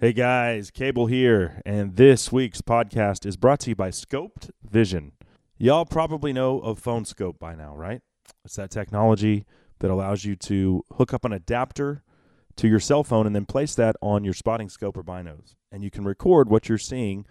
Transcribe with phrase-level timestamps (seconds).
[0.00, 5.12] Hey guys, Cable here, and this week's podcast is brought to you by Scoped Vision.
[5.58, 8.00] Y'all probably know of Phone Skope by now, right?
[8.42, 9.44] It's that technology
[9.80, 12.02] that allows you to hook up an adapter
[12.56, 15.84] to your cell phone and then place that on your spotting scope or binos, and
[15.84, 17.26] you can record what you're seeing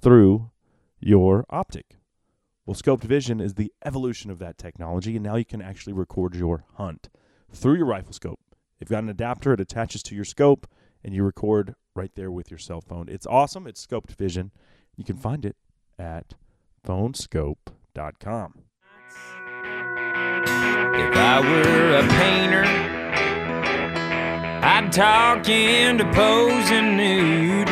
[0.00, 0.52] through
[1.00, 1.96] your optic.
[2.66, 6.36] Well, Scoped Vision is the evolution of that technology, and now you can actually record
[6.36, 7.08] your hunt
[7.52, 8.38] through your rifle scope.
[8.78, 10.68] You've got an adapter, it attaches to your scope,
[11.02, 13.08] and you record right there with your cell phone.
[13.08, 13.66] It's awesome.
[13.66, 14.50] It's Scoped Vision.
[14.96, 15.56] You can find it
[15.98, 16.34] at
[16.86, 18.54] phoneskope.com.
[20.94, 22.64] If I were a painter,
[24.64, 27.68] I'd talk into posing nude.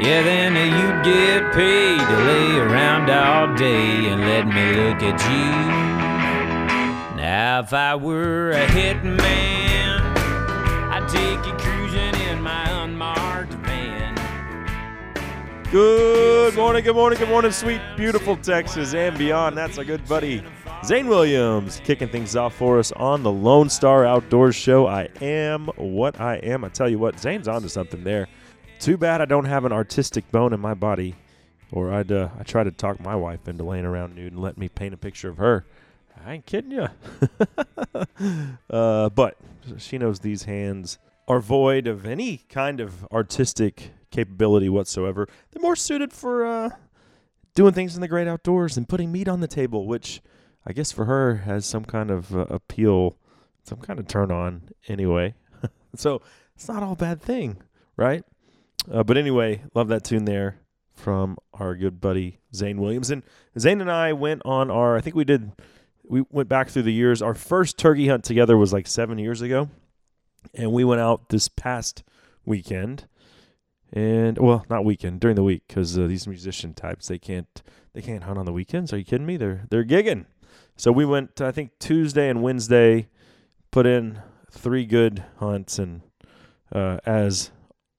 [0.00, 5.20] Yeah, then you'd get paid to lay around all day and let me look at
[5.30, 5.50] you.
[7.16, 10.00] Now, if I were a hitman,
[10.90, 11.59] I'd take you
[15.70, 19.56] Good morning, good morning, good morning, sweet, beautiful Texas and beyond.
[19.56, 20.42] That's our good buddy
[20.84, 24.88] Zane Williams kicking things off for us on the Lone Star Outdoors Show.
[24.88, 26.64] I am what I am.
[26.64, 28.26] I tell you what, Zane's onto something there.
[28.80, 31.14] Too bad I don't have an artistic bone in my body,
[31.70, 34.58] or I'd uh, I try to talk my wife into laying around nude and let
[34.58, 35.66] me paint a picture of her.
[36.24, 36.88] I ain't kidding you.
[38.70, 39.36] uh, but
[39.78, 45.28] she knows these hands are void of any kind of artistic capability whatsoever.
[45.50, 46.70] They're more suited for uh,
[47.54, 50.20] doing things in the great outdoors and putting meat on the table, which
[50.66, 53.16] I guess for her has some kind of uh, appeal,
[53.64, 55.34] some kind of turn on anyway.
[55.96, 56.22] so
[56.54, 57.62] it's not all bad thing,
[57.96, 58.24] right?
[58.90, 60.58] Uh, but anyway, love that tune there
[60.94, 63.10] from our good buddy Zane Williams.
[63.10, 63.22] And
[63.58, 65.52] Zane and I went on our, I think we did,
[66.04, 67.22] we went back through the years.
[67.22, 69.68] Our first turkey hunt together was like seven years ago.
[70.54, 72.02] And we went out this past
[72.44, 73.06] weekend.
[73.92, 78.02] And well, not weekend during the week because uh, these musician types they can't they
[78.02, 78.92] can't hunt on the weekends.
[78.92, 79.36] Are you kidding me?
[79.36, 80.26] They're they're gigging.
[80.76, 83.08] So we went I think Tuesday and Wednesday,
[83.70, 86.02] put in three good hunts, and
[86.72, 87.50] uh, as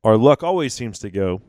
[0.03, 1.41] our luck always seems to go,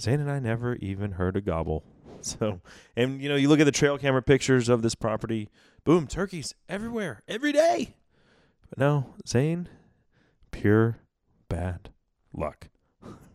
[0.00, 1.84] Zane and I never even heard a gobble.
[2.24, 2.62] So,
[2.96, 5.50] and you know, you look at the trail camera pictures of this property,
[5.84, 7.96] boom, turkeys everywhere, every day.
[8.70, 9.68] But no, Zane,
[10.50, 10.96] pure
[11.50, 11.90] bad
[12.32, 12.68] luck.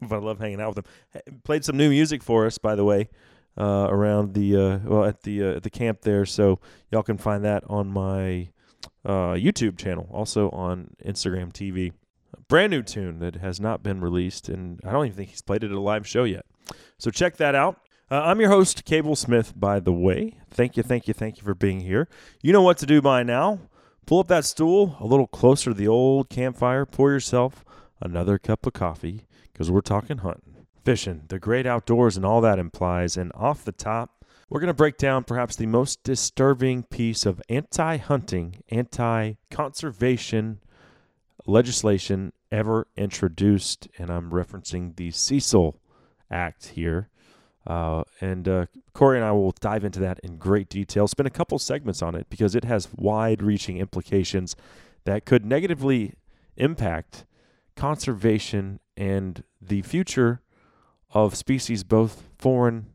[0.01, 1.41] But I love hanging out with him.
[1.43, 3.09] Played some new music for us, by the way,
[3.57, 6.25] uh, around the uh, well at the uh, at the camp there.
[6.25, 6.59] So
[6.91, 8.49] y'all can find that on my
[9.05, 11.91] uh, YouTube channel, also on Instagram TV.
[12.37, 15.41] A brand new tune that has not been released, and I don't even think he's
[15.41, 16.45] played it at a live show yet.
[16.97, 17.79] So check that out.
[18.11, 20.37] Uh, I'm your host, Cable Smith, by the way.
[20.49, 22.07] Thank you, thank you, thank you for being here.
[22.41, 23.59] You know what to do by now.
[24.05, 26.85] Pull up that stool a little closer to the old campfire.
[26.85, 27.63] Pour yourself
[28.01, 29.25] another cup of coffee
[29.59, 30.55] because we're talking hunting,
[30.85, 33.17] fishing, the great outdoors, and all that implies.
[33.17, 37.41] And off the top, we're going to break down perhaps the most disturbing piece of
[37.49, 40.61] anti hunting, anti conservation
[41.45, 43.89] legislation ever introduced.
[43.97, 45.75] And I'm referencing the Cecil
[46.31, 47.09] Act here.
[47.67, 51.05] Uh, and uh, Corey and I will dive into that in great detail.
[51.09, 54.55] Spend a couple segments on it because it has wide reaching implications
[55.03, 56.13] that could negatively
[56.55, 57.25] impact
[57.79, 60.41] conservation and the future
[61.11, 62.87] of species, both foreign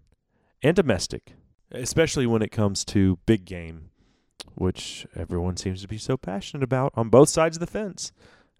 [0.62, 1.33] and domestic,
[1.72, 3.89] especially when it comes to big game,
[4.55, 8.12] which everyone seems to be so passionate about on both sides of the fence.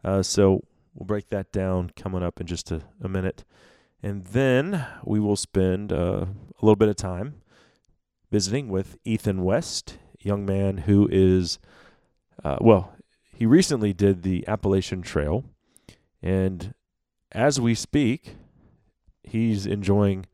[0.03, 0.63] Uh, so
[0.95, 3.45] we'll break that down coming up in just a, a minute.
[4.03, 7.43] And then we will spend uh, a little bit of time
[8.31, 11.59] visiting with Ethan West, young man who is,
[12.43, 12.95] uh, well,
[13.37, 15.45] he recently did the Appalachian Trail.
[16.25, 16.73] And
[17.33, 18.37] as we speak,
[19.23, 20.25] he's enjoying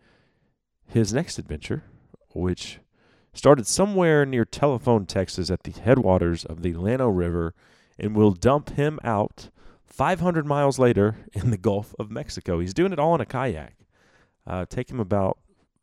[0.87, 1.83] his next adventure,
[2.33, 2.79] which
[3.35, 7.55] started somewhere near Telephone, Texas, at the headwaters of the Llano River,
[7.99, 9.51] and will dump him out
[9.85, 12.61] 500 miles later in the Gulf of Mexico.
[12.61, 13.75] He's doing it all in a kayak.
[14.47, 15.39] Uh, take him about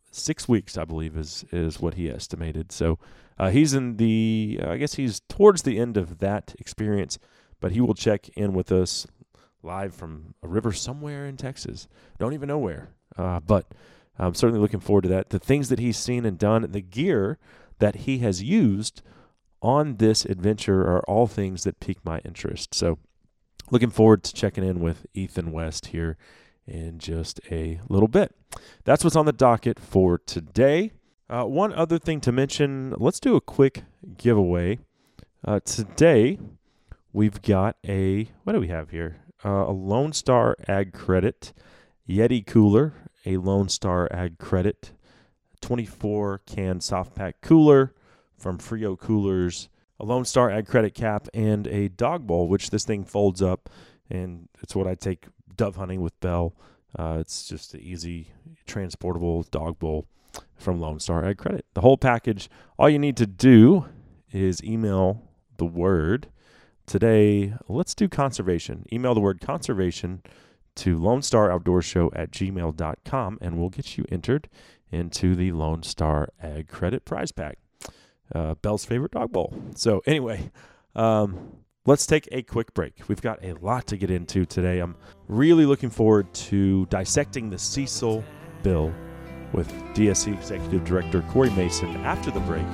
[0.10, 2.72] six weeks, I believe, is is what he estimated.
[2.72, 2.98] So
[3.38, 7.20] uh, he's in the, uh, I guess he's towards the end of that experience,
[7.60, 9.06] but he will check in with us
[9.68, 11.88] live from a river somewhere in Texas.
[12.18, 13.68] Don't even know where, uh, but
[14.18, 15.30] I'm certainly looking forward to that.
[15.30, 17.38] The things that he's seen and done, the gear
[17.80, 19.02] that he has used
[19.62, 22.74] on this adventure are all things that pique my interest.
[22.74, 22.98] So
[23.70, 26.18] looking forward to checking in with Ethan West here
[26.66, 28.34] in just a little bit.
[28.84, 30.94] That's what's on the docket for today.
[31.30, 33.84] Uh, one other thing to mention let's do a quick
[34.18, 34.80] giveaway.
[35.46, 36.40] Uh, today,
[37.14, 39.18] we've got a, what do we have here?
[39.46, 41.54] Uh, a Lone Star Ag Credit,
[42.08, 42.94] Yeti cooler,
[43.26, 44.92] a Lone Star Ag Credit,
[45.62, 47.94] 24 can soft pack cooler
[48.38, 49.70] from Frio Coolers,
[50.00, 53.70] a Lone Star Ag Credit cap, and a dog bowl, which this thing folds up,
[54.10, 55.26] and it's what I take
[55.56, 56.54] dove hunting with Bell.
[56.98, 58.32] Uh, it's just an easy,
[58.66, 60.08] transportable dog bowl
[60.56, 61.66] from Lone Star Ag Credit.
[61.74, 62.50] The whole package.
[62.78, 63.86] All you need to do
[64.32, 65.24] is email
[65.58, 66.28] the word
[66.88, 67.54] today.
[67.68, 68.86] Let's do conservation.
[68.92, 70.24] Email the word conservation
[70.78, 74.50] to Lone Star Outdoor Show at gmail.com and we'll get you entered
[74.92, 77.58] into the Lone Star Ag Credit Prize Pack.
[78.34, 79.54] Uh, Bell's favorite dog bowl.
[79.76, 80.52] So, anyway,
[80.96, 81.54] um,
[81.86, 83.08] let's take a quick break.
[83.08, 84.80] We've got a lot to get into today.
[84.80, 84.96] I'm
[85.28, 88.24] really looking forward to dissecting the Cecil
[88.64, 88.94] bill
[89.54, 92.66] with DSC Executive Director Corey Mason after the break,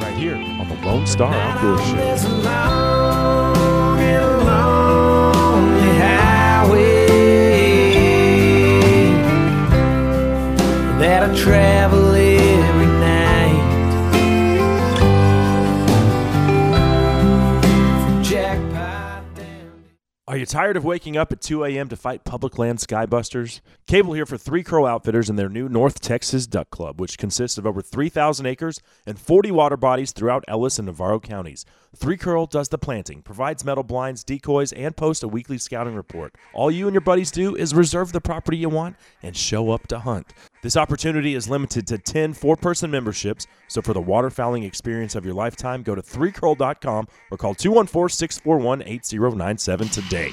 [0.00, 2.04] right here on the Lone Star Outdoor Show.
[20.34, 21.88] Are you tired of waking up at 2 a.m.
[21.90, 23.60] to fight public land skybusters?
[23.86, 27.56] Cable here for Three Crow Outfitters and their new North Texas Duck Club, which consists
[27.56, 31.64] of over 3,000 acres and 40 water bodies throughout Ellis and Navarro counties.
[31.94, 36.34] Three Crow does the planting, provides metal blinds, decoys, and posts a weekly scouting report.
[36.52, 39.86] All you and your buddies do is reserve the property you want and show up
[39.86, 40.34] to hunt.
[40.64, 45.22] This opportunity is limited to 10 four person memberships, so for the waterfowling experience of
[45.22, 50.32] your lifetime, go to 3crow.com or call 214 641 8097 today.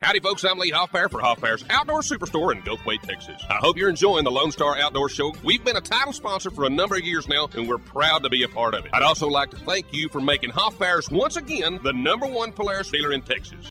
[0.00, 0.46] Howdy, folks.
[0.46, 3.42] I'm Lee Hoffbear for Hoffbear's Outdoor Superstore in Gulfway, Texas.
[3.50, 5.34] I hope you're enjoying the Lone Star Outdoor Show.
[5.44, 8.30] We've been a title sponsor for a number of years now, and we're proud to
[8.30, 8.92] be a part of it.
[8.94, 12.90] I'd also like to thank you for making Hoffbear's once again the number one Polaris
[12.90, 13.68] dealer in Texas.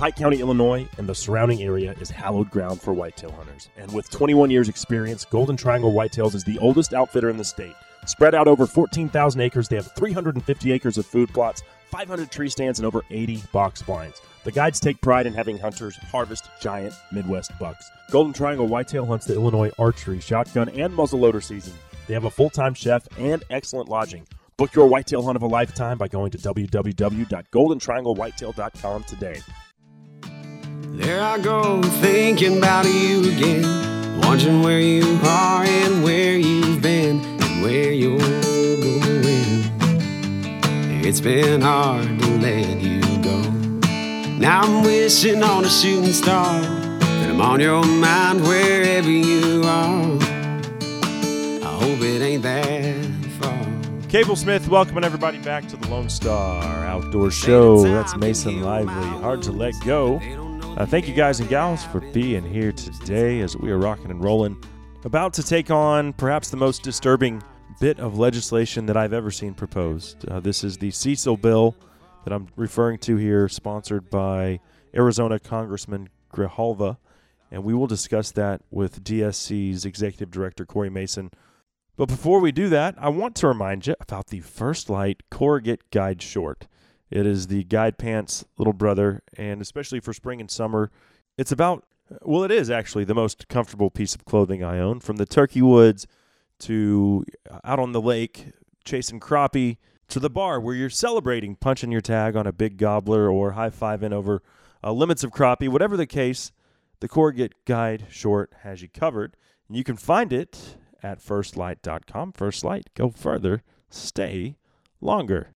[0.00, 3.68] Pike County, Illinois, and the surrounding area is hallowed ground for whitetail hunters.
[3.76, 7.74] And with 21 years' experience, Golden Triangle Whitetails is the oldest outfitter in the state.
[8.06, 12.78] Spread out over 14,000 acres, they have 350 acres of food plots, 500 tree stands,
[12.78, 14.22] and over 80 box blinds.
[14.44, 17.90] The guides take pride in having hunters harvest giant Midwest bucks.
[18.10, 21.74] Golden Triangle Whitetail hunts the Illinois archery, shotgun, and muzzleloader season.
[22.06, 24.26] They have a full time chef and excellent lodging.
[24.56, 29.42] Book your whitetail hunt of a lifetime by going to www.goldentrianglewhitetail.com today.
[30.92, 34.20] There I go, thinking about you again.
[34.22, 39.70] Wondering where you are and where you've been and where you're going.
[41.04, 43.40] It's been hard to let you go.
[44.38, 46.60] Now I'm wishing on a shooting star.
[46.60, 50.18] And I'm on your mind wherever you are.
[51.62, 53.04] I hope it ain't that
[53.38, 53.66] far.
[54.08, 57.82] Cable Smith, welcoming everybody back to the Lone Star Outdoor Show.
[57.84, 59.20] That's Mason Lively.
[59.20, 60.20] Hard to let go.
[60.76, 64.24] Uh, thank you guys and gals for being here today as we are rocking and
[64.24, 64.56] rolling.
[65.04, 67.42] About to take on perhaps the most disturbing
[67.80, 70.26] bit of legislation that I've ever seen proposed.
[70.28, 71.76] Uh, this is the Cecil bill
[72.24, 74.60] that I'm referring to here, sponsored by
[74.94, 76.96] Arizona Congressman Grijalva.
[77.50, 81.30] And we will discuss that with DSC's Executive Director, Corey Mason.
[81.96, 85.90] But before we do that, I want to remind you about the First Lite Corrugate
[85.90, 86.66] Guide Short.
[87.10, 90.90] It is the guide pants little brother, and especially for spring and summer,
[91.36, 91.84] it's about,
[92.22, 95.00] well, it is actually the most comfortable piece of clothing I own.
[95.00, 96.06] From the turkey woods
[96.60, 97.24] to
[97.64, 98.52] out on the lake,
[98.84, 103.30] chasing crappie, to the bar where you're celebrating punching your tag on a big gobbler
[103.30, 104.42] or high fiving over
[104.82, 105.68] uh, limits of crappie.
[105.68, 106.52] Whatever the case,
[107.00, 109.36] the Corrugate Guide Short has you covered.
[109.68, 112.32] And you can find it at firstlite.com.
[112.32, 114.56] First Lite, go further, stay
[115.00, 115.54] longer.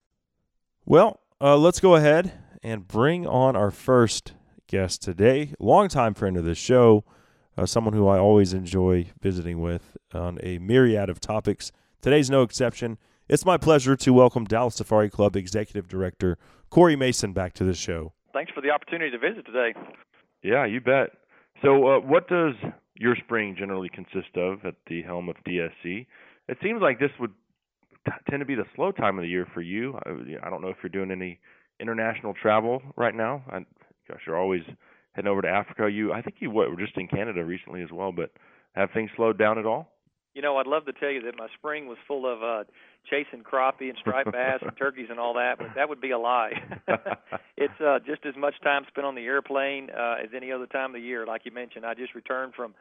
[0.85, 2.33] Well, uh, let's go ahead
[2.63, 4.35] and bring on our first
[4.69, 5.53] guest today.
[5.59, 7.05] Longtime friend of the show,
[7.59, 11.73] uh, someone who I always enjoy visiting with on a myriad of topics.
[12.01, 12.97] Today's no exception.
[13.29, 16.39] It's my pleasure to welcome Dallas Safari Club Executive Director
[16.71, 18.13] Corey Mason back to the show.
[18.33, 19.75] Thanks for the opportunity to visit today.
[20.43, 21.11] Yeah, you bet.
[21.61, 22.55] So, uh, what does
[22.95, 26.07] your spring generally consist of at the helm of DSC?
[26.49, 27.33] It seems like this would
[28.07, 29.99] t- tend to be the slow time of the year for you.
[30.07, 31.39] I, I don't know if you're doing any
[31.81, 33.43] international travel right now.
[33.51, 33.61] I,
[34.09, 34.63] gosh, you're always
[35.13, 35.91] heading over to Africa.
[35.91, 38.13] You, I think you what, were just in Canada recently as well.
[38.13, 38.31] But
[38.75, 39.93] have things slowed down at all?
[40.35, 42.65] You know, I'd love to tell you that my spring was full of uh
[43.11, 46.19] chasing crappie and striped bass and turkeys and all that, but that would be a
[46.19, 46.53] lie.
[47.59, 50.91] it's uh just as much time spent on the airplane uh as any other time
[50.91, 51.27] of the year.
[51.27, 52.75] Like you mentioned, I just returned from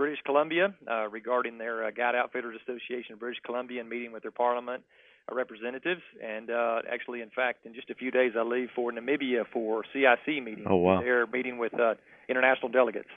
[0.00, 4.22] British Columbia uh regarding their uh, Guide Outfitters Association of British Columbia and meeting with
[4.22, 4.82] their parliament.
[5.30, 9.44] representatives, and uh, actually, in fact, in just a few days, I leave for Namibia
[9.52, 10.64] for CIC meeting.
[10.66, 11.00] Oh wow!
[11.02, 11.94] They're meeting with uh,
[12.28, 13.10] international delegates.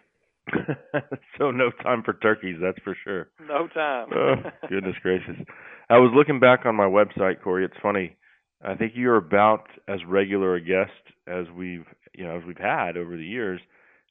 [1.37, 3.29] so no time for turkeys, that's for sure.
[3.47, 4.09] No time.
[4.13, 4.35] oh,
[4.69, 5.37] goodness gracious!
[5.89, 7.63] I was looking back on my website, Corey.
[7.63, 8.17] It's funny.
[8.61, 12.97] I think you're about as regular a guest as we've you know as we've had
[12.97, 13.61] over the years,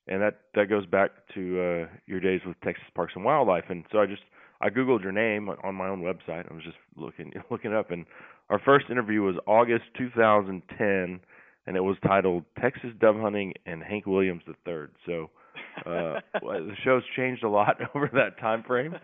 [0.09, 3.65] and that that goes back to uh, your days with Texas Parks and Wildlife.
[3.69, 4.23] And so I just
[4.61, 6.51] I googled your name on my own website.
[6.51, 8.07] I was just looking looking up, and
[8.51, 11.21] our first interview was August 2010,
[11.67, 15.31] and it was titled "Texas Dove Hunting and Hank Williams III." So
[15.87, 18.95] uh, the show's changed a lot over that time frame.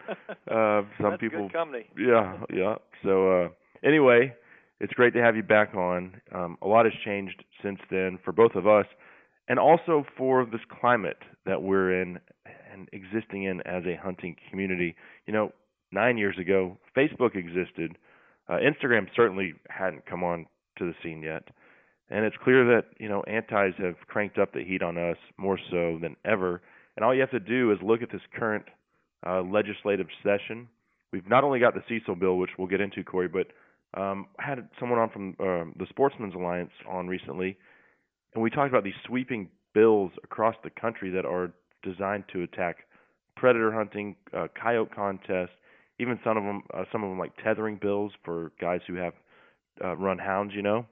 [0.51, 1.87] Uh, some That's people, good company.
[1.99, 2.75] yeah, yeah.
[3.03, 3.49] So uh,
[3.85, 4.35] anyway,
[4.81, 6.21] it's great to have you back on.
[6.35, 8.87] Um, a lot has changed since then for both of us,
[9.49, 12.19] and also for this climate that we're in
[12.73, 14.95] and existing in as a hunting community.
[15.27, 15.53] You know,
[15.91, 17.97] nine years ago, Facebook existed.
[18.49, 20.47] Uh, Instagram certainly hadn't come on
[20.79, 21.45] to the scene yet.
[22.11, 25.59] And it's clear that, you know, antis have cranked up the heat on us more
[25.71, 26.63] so than ever.
[26.97, 28.65] And all you have to do is look at this current
[29.27, 30.69] uh, legislative session.
[31.13, 33.49] We've not only got the Cecil bill, which we'll get into, Corey, but
[33.99, 37.57] um, had someone on from um, the Sportsman's Alliance on recently,
[38.35, 42.79] and we talked about these sweeping bills across the country that are designed to attack
[43.37, 45.55] predator hunting, uh, coyote contests,
[46.01, 49.13] even some of them, uh, some of them like tethering bills for guys who have
[49.85, 50.53] uh, run hounds.
[50.55, 50.87] You know,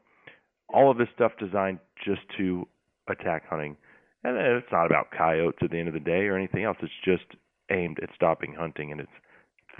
[0.73, 2.67] all of this stuff designed just to
[3.09, 3.77] attack hunting,
[4.25, 6.77] and it's not about coyotes at the end of the day or anything else.
[6.83, 7.39] It's just
[7.71, 9.11] aimed at stopping hunting, and it's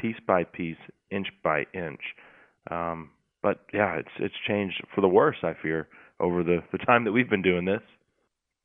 [0.01, 0.77] piece by piece,
[1.11, 2.01] inch by inch.
[2.71, 3.11] Um,
[3.43, 5.37] but yeah, it's it's changed for the worse.
[5.43, 5.89] I fear
[6.21, 7.83] over the the time that we've been doing this.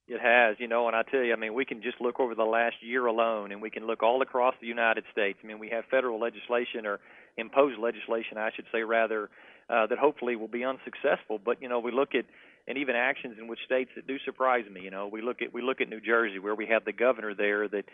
[0.07, 2.35] It has, you know, and I tell you, I mean, we can just look over
[2.35, 5.39] the last year alone, and we can look all across the United States.
[5.41, 6.99] I mean, we have federal legislation or
[7.37, 9.29] imposed legislation, I should say, rather,
[9.69, 11.39] uh, that hopefully will be unsuccessful.
[11.43, 12.25] But you know, we look at
[12.67, 14.81] and even actions in which states that do surprise me.
[14.81, 17.33] You know, we look at we look at New Jersey, where we have the governor
[17.33, 17.85] there that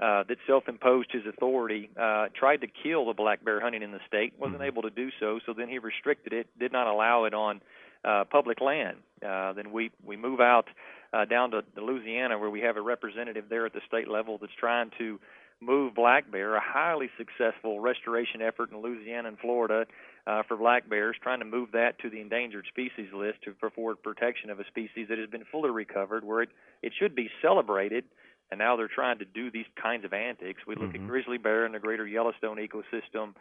[0.00, 4.00] uh, that self-imposed his authority, uh, tried to kill the black bear hunting in the
[4.08, 5.38] state, wasn't able to do so.
[5.46, 7.60] So then he restricted it, did not allow it on
[8.04, 8.98] uh, public land.
[9.26, 10.66] Uh, then we we move out
[11.12, 14.38] uh, down to, to Louisiana, where we have a representative there at the state level
[14.38, 15.18] that's trying to
[15.60, 19.86] move black bear, a highly successful restoration effort in Louisiana and Florida
[20.26, 24.02] uh, for black bears, trying to move that to the endangered species list to afford
[24.02, 26.50] protection of a species that has been fully recovered, where it,
[26.82, 28.04] it should be celebrated.
[28.50, 30.66] And now they're trying to do these kinds of antics.
[30.66, 30.96] We look Mhm.
[30.96, 33.34] at grizzly bear in the greater Yellowstone ecosystem,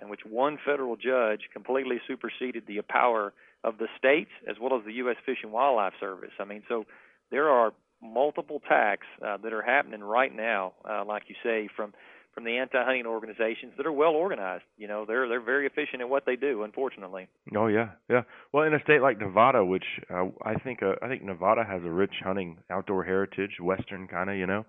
[0.00, 4.84] in which one federal judge completely superseded the power of the states as well as
[4.84, 5.16] the U.S.
[5.24, 6.32] Fish and Wildlife Service.
[6.38, 6.84] I mean, so
[7.30, 7.72] there are
[8.02, 11.92] multiple attacks uh, that are happening right now, uh, like you say, from
[12.34, 14.64] from the anti-hunting organizations that are well organized.
[14.76, 16.62] You know, they're they're very efficient at what they do.
[16.64, 18.22] Unfortunately, Oh yeah, yeah.
[18.52, 21.82] Well, in a state like Nevada, which uh, I think uh, I think Nevada has
[21.84, 24.64] a rich hunting outdoor heritage, western kind of, you know.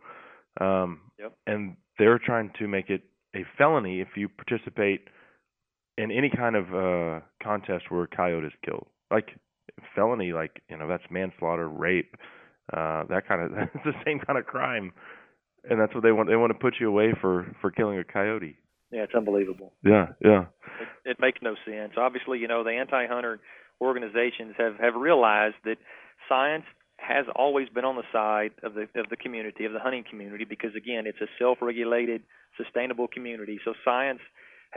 [0.59, 1.33] Um, Yep.
[1.47, 3.01] And they're trying to make it
[3.35, 5.01] a felony if you participate
[5.97, 8.87] in any kind of uh contest where a coyote is killed.
[9.11, 9.29] Like
[9.95, 12.15] felony, like you know, that's manslaughter, rape,
[12.73, 13.51] uh, that kind of.
[13.55, 14.91] That's the same kind of crime,
[15.69, 16.29] and that's what they want.
[16.29, 18.57] They want to put you away for for killing a coyote.
[18.91, 19.73] yeah, it's unbelievable.
[19.83, 20.45] Yeah, yeah.
[20.81, 21.93] It, it makes no sense.
[21.97, 23.39] Obviously, you know, the anti-hunter
[23.79, 25.77] organizations have have realized that
[26.27, 26.65] science
[26.99, 30.45] has always been on the side of the of the community of the hunting community
[30.45, 32.23] because again, it's a self-regulated,
[32.61, 33.59] sustainable community.
[33.63, 34.19] So science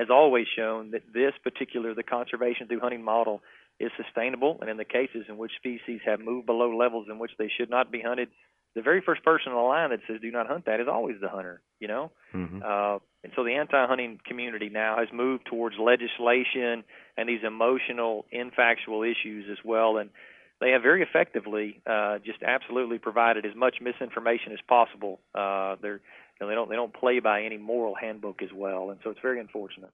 [0.00, 3.42] has always shown that this particular the conservation through hunting model
[3.78, 7.32] is sustainable, and in the cases in which species have moved below levels in which
[7.38, 8.28] they should not be hunted,
[8.74, 11.16] the very first person on the line that says do not hunt that is always
[11.20, 11.60] the hunter.
[11.80, 12.04] You know.
[12.32, 16.84] hmm Uh, and so the anti-hunting community now has moved towards legislation
[17.18, 19.98] and these emotional, infactual issues as well.
[19.98, 20.08] And
[20.60, 25.20] they have very effectively uh, just absolutely provided as much misinformation as possible.
[25.34, 26.00] Uh, they're
[26.40, 29.10] you know, they don't they don't play by any moral handbook as well, and so
[29.10, 29.90] it's very unfortunate.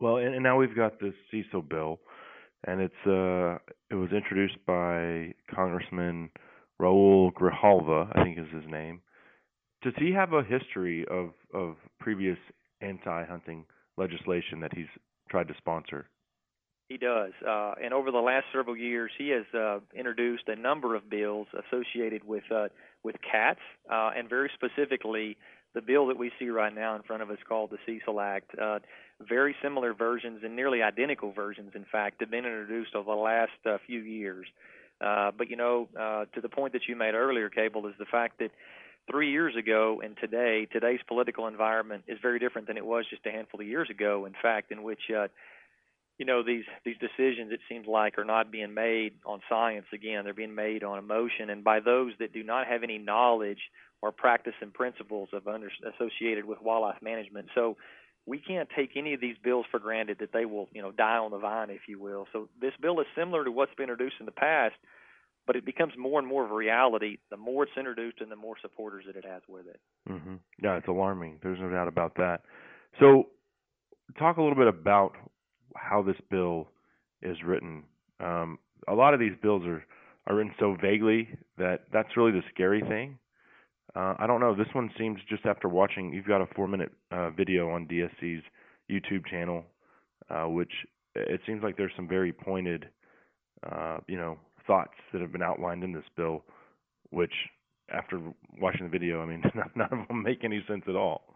[0.00, 2.00] Well, and, and now we've got this Cecil bill,
[2.66, 3.58] and it's uh
[3.90, 6.30] it was introduced by Congressman
[6.80, 9.00] Raul Grijalva, I think is his name.
[9.82, 12.38] Does he have a history of of previous
[12.80, 13.64] anti-hunting
[13.96, 14.86] legislation that he's
[15.30, 16.08] tried to sponsor?
[16.88, 20.94] He does, uh, and over the last several years, he has uh, introduced a number
[20.94, 22.68] of bills associated with uh,
[23.04, 25.36] with cats, uh, and very specifically,
[25.74, 28.50] the bill that we see right now in front of us called the Cecil Act.
[28.58, 28.78] Uh,
[29.20, 33.52] very similar versions and nearly identical versions, in fact, have been introduced over the last
[33.66, 34.46] uh, few years.
[35.00, 38.04] Uh, but you know, uh, to the point that you made earlier, Cable, is the
[38.04, 38.50] fact that
[39.10, 43.26] three years ago and today, today's political environment is very different than it was just
[43.26, 44.24] a handful of years ago.
[44.24, 45.28] In fact, in which uh,
[46.18, 50.24] you know these these decisions it seems like are not being made on science again.
[50.24, 51.50] They're being made on emotion.
[51.50, 53.58] And by those that do not have any knowledge
[54.00, 57.48] or practice and principles of under, associated with wildlife management.
[57.54, 57.76] So
[58.26, 61.16] we can't take any of these bills for granted that they will you know die
[61.16, 62.26] on the vine if you will.
[62.32, 64.74] So this bill is similar to what's been introduced in the past
[65.46, 68.36] but it becomes more and more of a reality the more it's introduced and the
[68.36, 69.80] more supporters that it has with it.
[70.06, 71.38] Hmm Yeah, it's alarming.
[71.42, 72.42] There's no doubt about that.
[73.00, 73.24] So,
[74.18, 75.16] talk a little bit about
[75.76, 76.68] how this bill
[77.22, 77.84] is written.
[78.20, 79.84] Um, a lot of these bills are
[80.26, 81.28] are written so vaguely
[81.58, 83.18] that that's really the scary thing.
[83.94, 84.54] Uh, I don't know.
[84.54, 86.12] This one seems just after watching.
[86.12, 88.42] You've got a four minute uh, video on DSC's
[88.90, 89.64] YouTube channel,
[90.30, 90.72] uh, which
[91.14, 92.86] it seems like there's some very pointed,
[93.70, 96.42] uh, you know, thoughts that have been outlined in this bill,
[97.10, 97.32] which
[97.92, 98.18] after
[98.60, 99.42] watching the video, I mean,
[99.74, 101.33] none of them make any sense at all.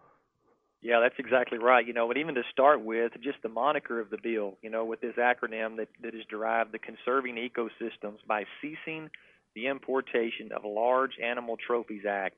[0.81, 1.85] Yeah, that's exactly right.
[1.87, 4.85] You know, but even to start with, just the moniker of the bill, you know,
[4.85, 9.11] with this acronym that, that is derived, the Conserving Ecosystems by Ceasing
[9.55, 12.37] the Importation of Large Animal Trophies Act.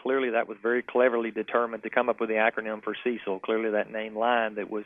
[0.00, 3.40] Clearly, that was very cleverly determined to come up with the acronym for Cecil.
[3.40, 4.84] Clearly, that name line that was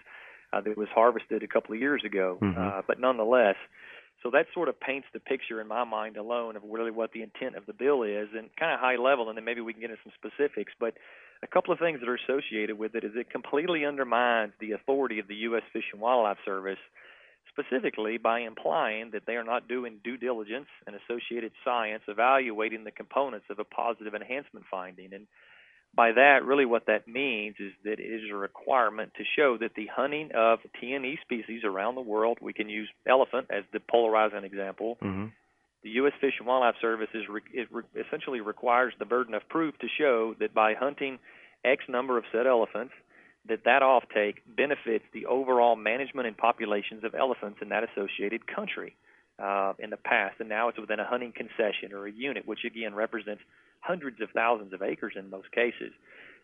[0.52, 2.38] uh, that was harvested a couple of years ago.
[2.42, 2.58] Mhm.
[2.58, 3.56] Uh, but nonetheless,
[4.22, 7.22] so that sort of paints the picture in my mind alone of really what the
[7.22, 9.80] intent of the bill is, and kind of high level, and then maybe we can
[9.80, 10.72] get into some specifics.
[10.78, 10.94] But
[11.42, 15.18] a couple of things that are associated with it is it completely undermines the authority
[15.18, 15.62] of the U.S.
[15.72, 16.78] Fish and Wildlife Service,
[17.50, 22.90] specifically by implying that they are not doing due diligence and associated science evaluating the
[22.90, 25.12] components of a positive enhancement finding.
[25.12, 25.26] And
[25.94, 29.74] by that, really what that means is that it is a requirement to show that
[29.74, 34.44] the hunting of TNE species around the world, we can use elephant as the polarizing
[34.44, 35.26] example, Mm-hmm.
[35.82, 36.12] The U.S.
[36.20, 40.34] Fish and Wildlife Service is re- re- essentially requires the burden of proof to show
[40.40, 41.18] that by hunting
[41.64, 42.92] X number of said elephants,
[43.48, 48.94] that that offtake benefits the overall management and populations of elephants in that associated country
[49.42, 52.60] uh, in the past, and now it's within a hunting concession or a unit, which
[52.64, 53.42] again represents
[53.80, 55.92] hundreds of thousands of acres in most cases.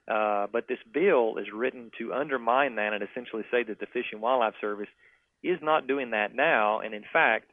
[0.08, 4.06] Uh, but this bill is written to undermine that and essentially say that the Fish
[4.10, 4.88] and Wildlife Service
[5.42, 7.50] is not doing that now, and in fact,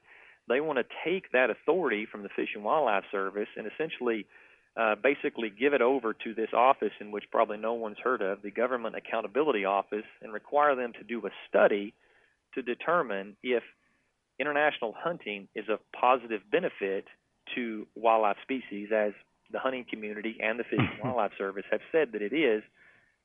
[0.48, 4.26] they want to take that authority from the Fish and Wildlife Service and essentially
[4.78, 8.42] uh, basically give it over to this office in which probably no one's heard of,
[8.42, 11.94] the Government Accountability Office, and require them to do a study
[12.54, 13.64] to determine if
[14.40, 17.06] international hunting is of positive benefit
[17.56, 19.14] to wildlife species, as
[19.52, 22.64] the hunting community and the Fish and Wildlife Service have said that it is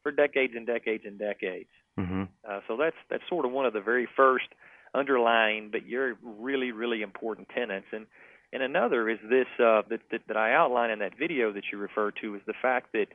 [0.03, 1.69] for decades and decades and decades.
[1.99, 2.25] Mm-hmm.
[2.49, 4.47] Uh, so that's that's sort of one of the very first
[4.95, 8.07] underlying, but you're really really important tenants And
[8.53, 11.79] and another is this uh, that, that that I outline in that video that you
[11.79, 13.07] refer to is the fact that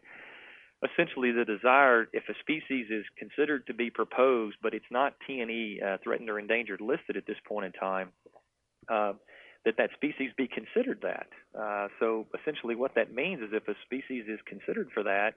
[0.84, 5.84] essentially the desire, if a species is considered to be proposed, but it's not TNE
[5.84, 8.10] uh, threatened or endangered listed at this point in time,
[8.90, 9.14] uh,
[9.66, 11.28] that that species be considered that.
[11.60, 15.34] Uh, so essentially, what that means is if a species is considered for that,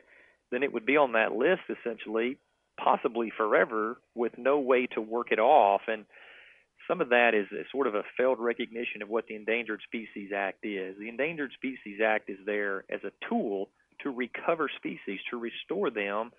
[0.51, 2.37] then it would be on that list essentially,
[2.79, 5.83] possibly forever, with no way to work it off.
[5.89, 6.05] And
[6.89, 10.65] some of that is, sort of a failed recognition of what the Endangered Species Act
[10.65, 10.97] is.
[10.99, 13.69] The Endangered Species Act is there as a tool
[14.03, 16.33] to recover species, to restore them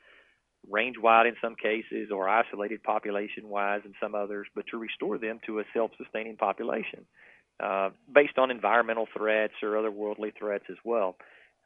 [0.69, 5.17] range wide in some cases or isolated population wise in some others, but to restore
[5.17, 7.05] them to a self sustaining population
[7.63, 11.15] uh, based on environmental threats or other worldly threats as well.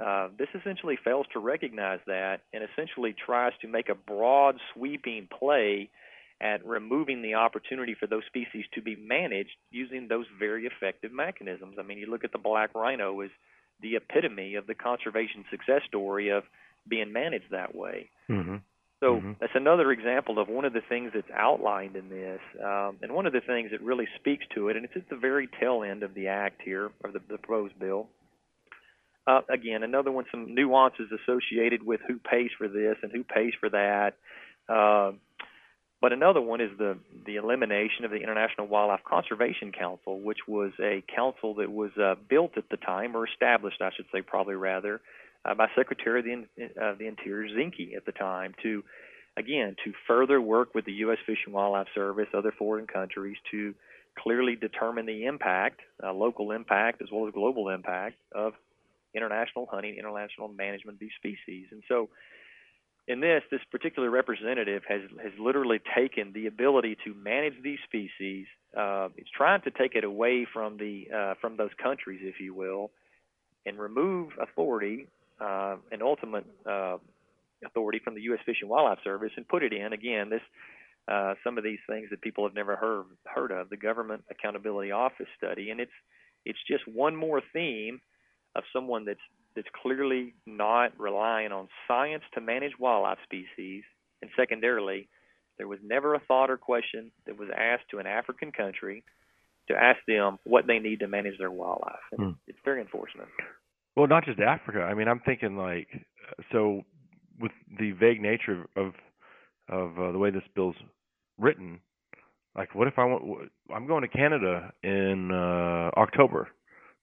[0.03, 5.27] Uh, this essentially fails to recognize that and essentially tries to make a broad, sweeping
[5.39, 5.89] play
[6.41, 11.77] at removing the opportunity for those species to be managed using those very effective mechanisms.
[11.79, 13.29] I mean, you look at the black rhino as
[13.81, 16.43] the epitome of the conservation success story of
[16.87, 18.09] being managed that way.
[18.29, 18.57] Mm-hmm.
[18.99, 19.37] So Mhm.
[19.39, 23.25] that's another example of one of the things that's outlined in this, um, and one
[23.25, 26.03] of the things that really speaks to it, and it's at the very tail end
[26.03, 28.07] of the act here, or the, the proposed bill.
[29.27, 33.53] Uh, again, another one, some nuances associated with who pays for this and who pays
[33.59, 34.15] for that.
[34.69, 35.11] Uh,
[36.03, 40.73] but another one is the the elimination of the International Wildlife Conservation Council, which was
[40.81, 44.55] a council that was uh, built at the time, or established, I should say, probably
[44.55, 44.99] rather,
[45.45, 48.83] uh, by Secretary of the, uh, the Interior Zinke at the time to,
[49.37, 51.19] again, to further work with the U.S.
[51.25, 53.73] Fish and Wildlife Service, other foreign countries, to
[54.19, 58.51] clearly determine the impact, uh, local impact as well as global impact of
[59.15, 61.67] international hunting, international management of these species.
[61.71, 62.09] And so,
[63.07, 68.45] in this, this particular representative has has literally taken the ability to manage these species.
[68.77, 72.53] Uh, it's trying to take it away from the uh, from those countries, if you
[72.53, 72.91] will,
[73.65, 75.07] and remove authority
[75.41, 76.97] uh, and ultimate uh,
[77.65, 78.39] authority from the U.S.
[78.45, 80.41] Fish and Wildlife Service and put it in again this
[81.07, 84.91] uh, some of these things that people have never heard heard of, the Government Accountability
[84.91, 85.91] Office study, and it's
[86.45, 87.99] it's just one more theme
[88.55, 89.19] of someone that's
[89.55, 93.83] that's clearly not relying on science to manage wildlife species,
[94.21, 95.09] and secondarily,
[95.57, 99.03] there was never a thought or question that was asked to an African country
[99.67, 101.99] to ask them what they need to manage their wildlife.
[102.11, 102.29] And Hmm.
[102.29, 103.27] it's, it's very unfortunate.
[103.95, 104.81] Well, not just Africa.
[104.81, 105.87] I mean, I'm thinking like
[106.51, 106.81] so
[107.39, 108.93] with the vague nature of
[109.69, 110.75] of uh, the way this bill's
[111.37, 111.79] written.
[112.55, 113.49] Like, what if I want?
[113.73, 116.49] I'm going to Canada in uh, October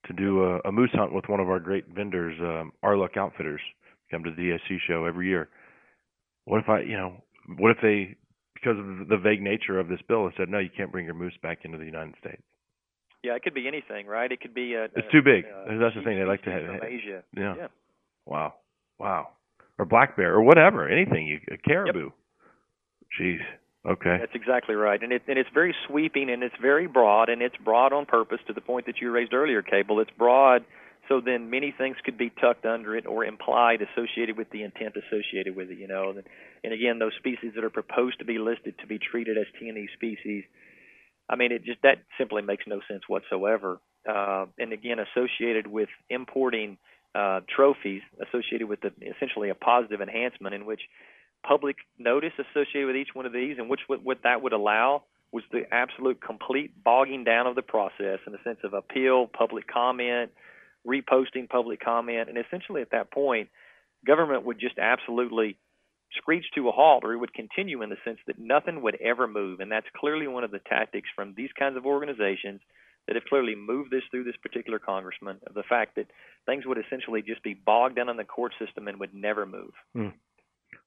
[0.07, 3.61] to do a, a moose hunt with one of our great vendors, um, Arluck Outfitters.
[4.11, 5.49] Come to the DSC show every year.
[6.45, 7.23] What if I, you know,
[7.59, 8.17] what if they,
[8.55, 11.35] because of the vague nature of this bill, said no, you can't bring your moose
[11.43, 12.43] back into the United States.
[13.23, 14.33] Yeah, it could be anything, right?
[14.33, 14.85] It could be a.
[14.85, 15.45] It's a- too big.
[15.45, 16.19] a That's the thing.
[16.19, 17.23] They like to have- from Asia.
[17.37, 17.55] Yeah.
[17.57, 17.67] Yeah.
[18.27, 18.55] Wow.
[18.99, 19.29] Wow.
[19.79, 21.27] Or black bear or whatever, anything.
[21.27, 22.11] You a caribou.
[23.21, 23.39] Jeez.
[23.89, 24.19] Okay.
[24.21, 27.57] That's exactly right, and it and it's very sweeping and it's very broad and it's
[27.57, 28.39] broad on purpose.
[28.47, 30.65] To the point that you raised earlier, Cable, it's broad,
[31.09, 34.97] so then many things could be tucked under it or implied associated with the intent
[34.97, 35.79] associated with it.
[35.79, 36.23] You know, and,
[36.63, 39.89] and again, those species that are proposed to be listed to be treated as T&E
[39.95, 40.45] species,
[41.31, 43.81] I mean, it just that simply makes no sense whatsoever.
[44.07, 46.77] Uh, and again, associated with importing
[47.15, 50.81] uh, trophies, associated with the, essentially a positive enhancement in which
[51.47, 55.03] public notice associated with each one of these, and which what, what that would allow
[55.33, 59.67] was the absolute complete bogging down of the process in the sense of appeal, public
[59.67, 60.31] comment,
[60.87, 63.49] reposting public comment, and essentially at that point,
[64.07, 65.57] government would just absolutely
[66.17, 69.29] screech to a halt, or it would continue in the sense that nothing would ever
[69.29, 72.61] move, and that's clearly one of the tactics from these kinds of organizations
[73.07, 76.07] that have clearly moved this through this particular congressman of the fact that
[76.47, 79.73] things would essentially just be bogged down in the court system and would never move.
[79.95, 80.09] Hmm.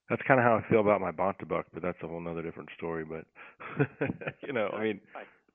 [0.10, 2.70] That's kind of how I feel about my Bontebok, but that's a whole nother different
[2.78, 3.06] story.
[3.06, 3.26] But
[4.46, 5.00] you know, I mean,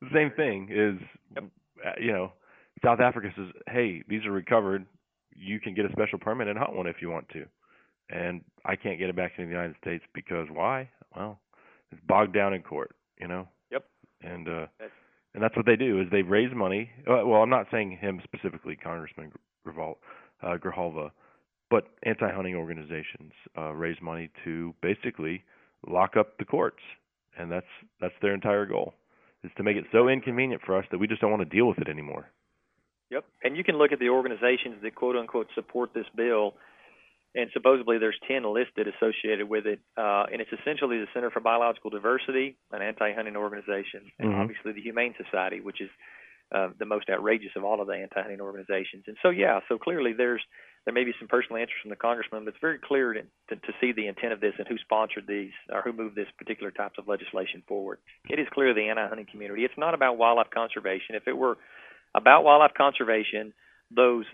[0.01, 0.99] the same thing is,
[1.37, 2.33] uh, you know,
[2.85, 4.87] South Africa says, "Hey, these are recovered.
[5.35, 7.45] You can get a special permit and hunt one if you want to."
[8.11, 10.89] And I can't get it back into the United States because why?
[11.15, 11.39] Well,
[11.93, 13.47] it's bogged down in court, you know.
[13.71, 13.85] Yep.
[14.23, 14.91] And uh, That's-
[15.35, 16.91] and that's what they do is they raise money.
[17.07, 19.31] Uh, well, I'm not saying him specifically, Congressman
[19.67, 19.97] Grivol,
[20.43, 21.11] uh, Grijalva,
[21.71, 25.45] but anti-hunting organizations uh, raise money to basically
[25.87, 26.83] lock up the courts,
[27.39, 27.67] and that's
[28.01, 28.95] that's their entire goal
[29.45, 31.69] is to make it so inconvenient for us that we just don't want to deal
[31.69, 32.29] with it anymore.
[33.11, 33.25] Yep.
[33.45, 36.55] And you can look at the organizations that quote unquote support this bill,
[37.35, 39.81] and supposedly there's 10 listed associated with it.
[39.97, 44.41] Uh, and it's essentially the Center for Biological Diversity, an anti hunting organization, and Mhm.
[44.41, 45.91] obviously the Humane Society, which is
[46.51, 49.05] uh, the most outrageous of all of the anti hunting organizations.
[49.07, 50.43] And so, yeah, so clearly there's
[50.85, 53.57] there may be some personal interest from the congressman, but it's very clear to, to,
[53.57, 56.71] to see the intent of this and who sponsored these or who moved this particular
[56.71, 57.99] types of legislation forward.
[58.29, 59.65] It is clear the anti-hunting community.
[59.65, 61.15] It's not about wildlife conservation.
[61.15, 61.59] If it were
[62.15, 63.53] about wildlife conservation,
[63.95, 64.25] those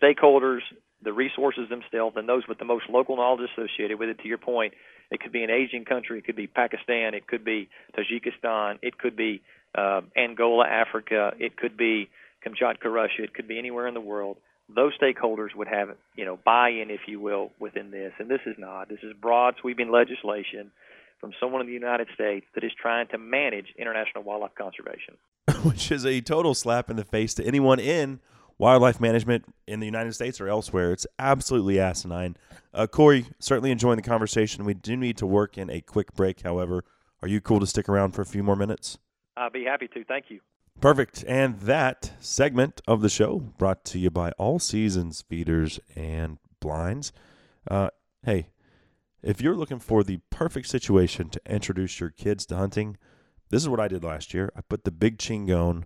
[0.00, 0.60] stakeholders,
[1.02, 4.38] the resources themselves, and those with the most local knowledge associated with it, to your
[4.38, 4.74] point,
[5.10, 8.98] it could be an Asian country, it could be Pakistan, it could be Tajikistan, it
[8.98, 9.40] could be
[9.76, 12.10] uh, Angola, Africa, it could be
[12.44, 14.38] Kamchatka, Russia, it could be anywhere in the world.
[14.74, 18.56] Those stakeholders would have, you know, buy-in, if you will, within this, and this is
[18.58, 18.88] not.
[18.88, 20.70] This is broad, sweeping legislation
[21.20, 25.14] from someone in the United States that is trying to manage international wildlife conservation.
[25.62, 28.20] which is a total slap in the face to anyone in
[28.58, 30.92] wildlife management in the United States or elsewhere.
[30.92, 32.36] It's absolutely asinine.
[32.74, 34.64] Uh, Corey, certainly enjoying the conversation.
[34.64, 36.84] We do need to work in a quick break, however.
[37.22, 38.98] Are you cool to stick around for a few more minutes?
[39.36, 40.04] I'd be happy to.
[40.04, 40.40] Thank you.
[40.80, 41.24] Perfect.
[41.26, 47.12] And that segment of the show brought to you by All Seasons Feeders and Blinds.
[47.68, 47.90] Uh,
[48.22, 48.50] hey,
[49.20, 52.96] if you're looking for the perfect situation to introduce your kids to hunting,
[53.50, 54.52] this is what I did last year.
[54.54, 55.82] I put the big chingone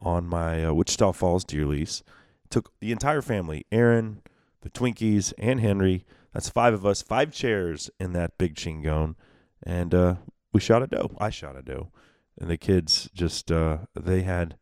[0.00, 2.04] on my uh, Wichita Falls deer lease.
[2.48, 4.22] Took the entire family, Aaron,
[4.60, 6.04] the Twinkies, and Henry.
[6.32, 9.16] That's five of us, five chairs in that big chingone,
[9.64, 10.14] and uh,
[10.52, 11.16] we shot a doe.
[11.18, 11.90] I shot a doe,
[12.38, 14.56] and the kids just uh, they had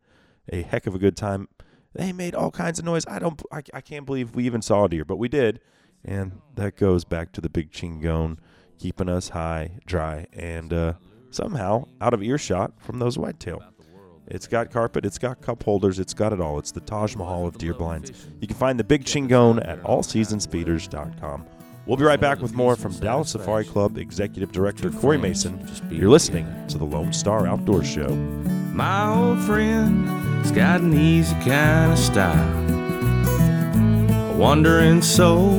[0.50, 1.48] a heck of a good time.
[1.94, 3.06] They made all kinds of noise.
[3.06, 5.60] I don't, I, I can't believe we even saw a deer, but we did,
[6.04, 8.38] and that goes back to the big chingone
[8.78, 10.94] keeping us high, dry, and uh,
[11.30, 13.62] somehow out of earshot from those whitetail.
[14.26, 16.58] It's got carpet, it's got cup holders, it's got it all.
[16.58, 18.10] It's the Taj Mahal of deer blinds.
[18.40, 21.46] You can find the Big Chingone at allseasonsfeeders.com.
[21.86, 25.68] We'll be right back with more from Dallas Safari Club Executive Director Corey Mason.
[25.90, 28.08] You're listening to the Lone Star Outdoor Show.
[28.08, 32.70] My old friend has got an easy kind of style.
[34.30, 35.50] A wandering soul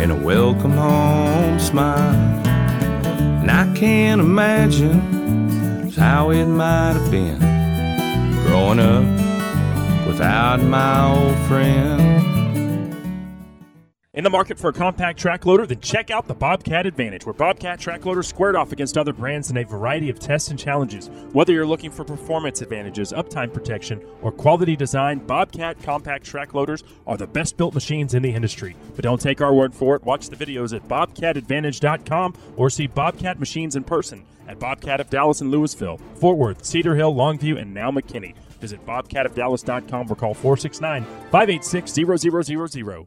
[0.00, 2.12] and a welcome home smile.
[2.44, 7.38] And I can't imagine how it might have been
[8.46, 9.04] growing up
[10.08, 12.21] without my old friend.
[14.14, 17.32] In the market for a compact track loader, then check out the Bobcat Advantage, where
[17.32, 21.08] Bobcat track loaders squared off against other brands in a variety of tests and challenges.
[21.32, 26.84] Whether you're looking for performance advantages, uptime protection, or quality design, Bobcat compact track loaders
[27.06, 28.76] are the best built machines in the industry.
[28.94, 30.04] But don't take our word for it.
[30.04, 35.40] Watch the videos at bobcatadvantage.com or see Bobcat machines in person at Bobcat of Dallas
[35.40, 38.34] and Louisville, Fort Worth, Cedar Hill, Longview, and now McKinney.
[38.60, 41.92] Visit bobcatofdallas.com or call 469 586
[42.74, 43.06] 0000.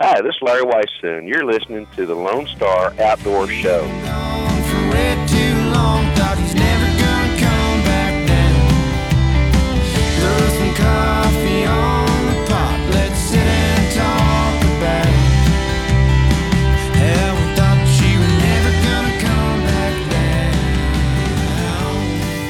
[0.00, 1.26] Hi, this is Larry Weissoon.
[1.26, 3.82] You're listening to the Lone Star Outdoor Show.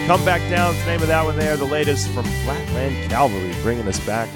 [0.06, 0.74] Come back down.
[0.74, 1.56] The name of that one there.
[1.56, 4.28] The latest from Flatland Cavalry, bringing us back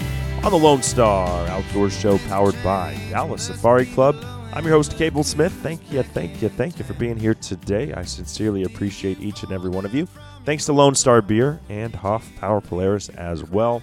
[0.45, 4.17] on the Lone Star Outdoor Show powered by Dallas Safari Club.
[4.53, 5.53] I'm your host, Cable Smith.
[5.63, 7.93] Thank you, thank you, thank you for being here today.
[7.93, 10.09] I sincerely appreciate each and every one of you.
[10.45, 13.83] Thanks to Lone Star Beer and Hoff Power Polaris as well.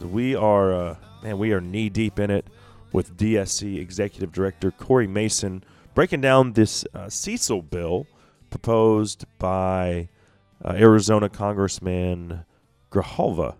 [0.00, 2.46] We are, uh, man, we are knee deep in it
[2.92, 5.62] with DSC Executive Director Corey Mason
[5.94, 8.06] breaking down this uh, Cecil bill
[8.48, 10.08] proposed by
[10.64, 12.46] uh, Arizona Congressman
[12.90, 13.56] Grijalva,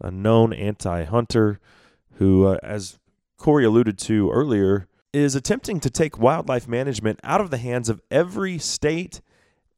[0.00, 1.60] a known anti hunter
[2.14, 2.98] who, uh, as
[3.36, 8.00] Corey alluded to earlier, is attempting to take wildlife management out of the hands of
[8.10, 9.20] every state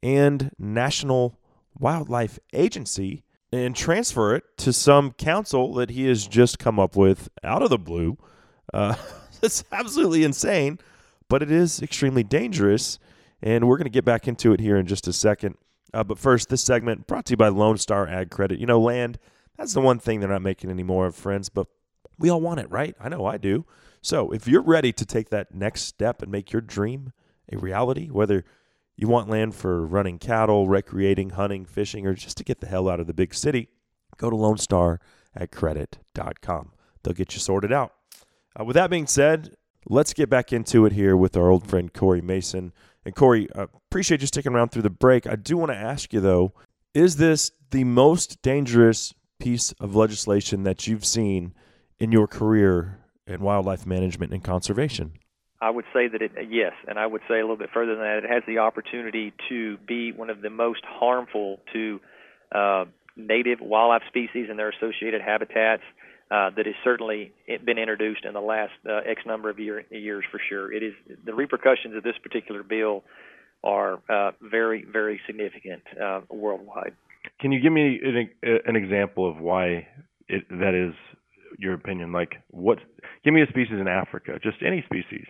[0.01, 1.39] and national
[1.79, 7.29] wildlife agency and transfer it to some council that he has just come up with
[7.43, 8.17] out of the blue.
[8.73, 8.95] Uh,
[9.41, 10.79] it's absolutely insane,
[11.29, 12.99] but it is extremely dangerous.
[13.41, 15.55] And we're going to get back into it here in just a second.
[15.93, 18.59] Uh, but first, this segment brought to you by Lone Star Ag Credit.
[18.59, 19.19] You know, land,
[19.57, 21.67] that's the one thing they're not making anymore of, friends, but
[22.17, 22.95] we all want it, right?
[22.99, 23.65] I know I do.
[24.01, 27.11] So if you're ready to take that next step and make your dream
[27.51, 28.43] a reality, whether
[28.95, 32.89] you want land for running cattle, recreating, hunting, fishing, or just to get the hell
[32.89, 33.69] out of the big city,
[34.17, 34.99] go to Lone Star
[35.35, 36.71] Ag Credit.com.
[37.03, 37.93] They'll get you sorted out.
[38.59, 39.55] Uh, with that being said,
[39.87, 42.73] let's get back into it here with our old friend Corey Mason.
[43.05, 45.27] And Corey, uh, appreciate you sticking around through the break.
[45.27, 46.53] I do want to ask you though,
[46.93, 51.53] is this the most dangerous piece of legislation that you've seen
[51.99, 55.13] in your career in wildlife management and conservation?
[55.59, 58.03] I would say that it yes, and I would say a little bit further than
[58.03, 58.23] that.
[58.23, 61.99] It has the opportunity to be one of the most harmful to
[62.53, 65.83] uh, native wildlife species and their associated habitats
[66.29, 67.31] uh, that has certainly
[67.65, 70.71] been introduced in the last uh, X number of year, years for sure.
[70.71, 70.93] It is
[71.25, 73.03] the repercussions of this particular bill
[73.63, 76.93] are uh, very very significant uh, worldwide.
[77.39, 78.29] Can you give me an,
[78.65, 79.87] an example of why
[80.27, 80.93] it, that is
[81.57, 82.11] your opinion?
[82.11, 82.79] Like, what?
[83.23, 85.25] Give me a species in Africa, just any species,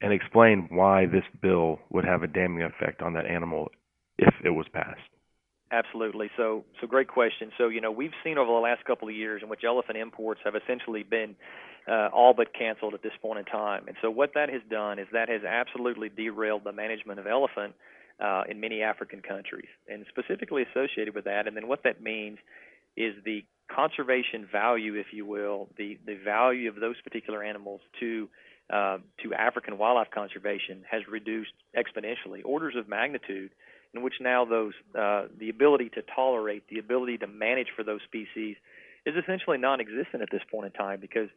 [0.00, 3.68] and explain why this bill would have a damning effect on that animal
[4.18, 5.00] if it was passed.
[5.70, 6.30] Absolutely.
[6.36, 7.50] So, so great question.
[7.58, 10.40] So, you know, we've seen over the last couple of years in which elephant imports
[10.44, 11.36] have essentially been
[11.86, 13.84] uh, all but canceled at this point in time.
[13.86, 17.74] And so, what that has done is that has absolutely derailed the management of elephant
[18.20, 21.46] uh, in many African countries, and specifically associated with that.
[21.46, 22.38] And then, what that means
[22.96, 28.28] is the conservation value, if you will, the the value of those particular animals to
[28.70, 33.50] uh, to African wildlife conservation has reduced exponentially, orders of magnitude,
[33.94, 38.00] in which now those uh, the ability to tolerate, the ability to manage for those
[38.04, 38.56] species,
[39.06, 41.28] is essentially non-existent at this point in time because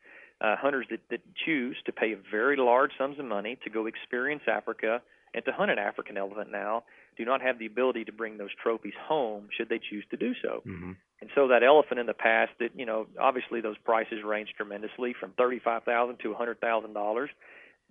[0.41, 4.41] uh, hunters that, that choose to pay very large sums of money to go experience
[4.47, 5.01] Africa
[5.33, 6.83] and to hunt an African elephant now
[7.17, 10.33] do not have the ability to bring those trophies home should they choose to do
[10.41, 10.61] so.
[10.65, 10.91] Mm-hmm.
[11.21, 15.13] And so that elephant in the past that, you know, obviously those prices range tremendously
[15.19, 17.27] from 35,000 to a $100,000.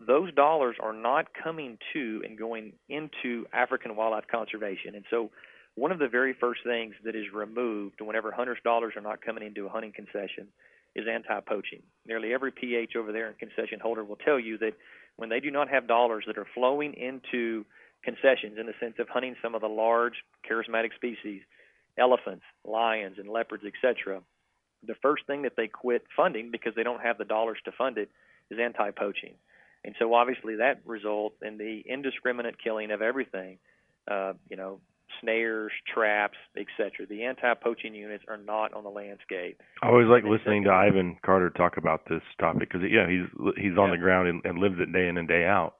[0.06, 4.94] Those dollars are not coming to and going into African wildlife conservation.
[4.94, 5.30] And so
[5.76, 9.44] one of the very first things that is removed whenever hunters' dollars are not coming
[9.44, 10.48] into a hunting concession
[10.96, 11.82] is anti-poaching.
[12.06, 14.72] Nearly every PH over there and concession holder will tell you that
[15.20, 17.66] when they do not have dollars that are flowing into
[18.02, 20.14] concessions in the sense of hunting some of the large
[20.50, 21.42] charismatic species,
[21.98, 24.22] elephants, lions, and leopards, etc.,
[24.86, 27.98] the first thing that they quit funding because they don't have the dollars to fund
[27.98, 28.08] it
[28.50, 29.34] is anti-poaching.
[29.84, 33.58] And so obviously that results in the indiscriminate killing of everything,
[34.10, 34.80] uh, you know,
[35.20, 37.06] snares, traps, etc.
[37.08, 39.60] The anti-poaching units are not on the landscape.
[39.82, 43.76] I always like listening to Ivan Carter talk about this topic because yeah, he's he's
[43.78, 43.96] on Yeah.
[43.96, 45.74] the ground and, and lives it day in and day out.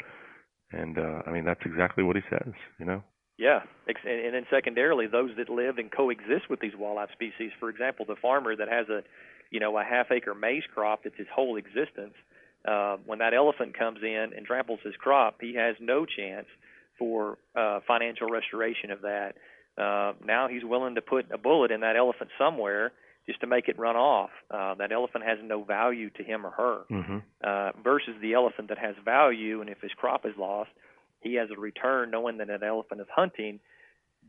[0.73, 2.53] And uh, I mean that's exactly what he says.
[2.79, 3.03] You know.
[3.39, 7.53] Yeah, ex- and and then secondarily, those that live and coexist with these wildlife species.
[7.59, 9.01] For example, the farmer that has a,
[9.51, 12.15] you know, a half acre maize crop that's his whole existence.
[12.69, 16.47] Uh, when that elephant comes in and tramples his crop, he has no chance
[17.01, 19.33] for uh, financial restoration of that.
[19.77, 22.93] Uh, now he's willing to put a bullet in that elephant somewhere
[23.27, 24.31] just to make it run off.
[24.51, 27.19] Uh, that elephant has no value to him or her Mm-hmm.
[27.43, 30.71] uh, versus the elephant that has value, and if his crop is lost,
[31.21, 33.61] he has a return knowing that an elephant is hunting.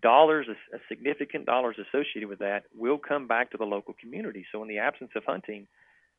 [0.02, 4.46] Dollars, a, a significant dollars associated with that, will come back to the local community.
[4.52, 5.68] So, in the absence of hunting,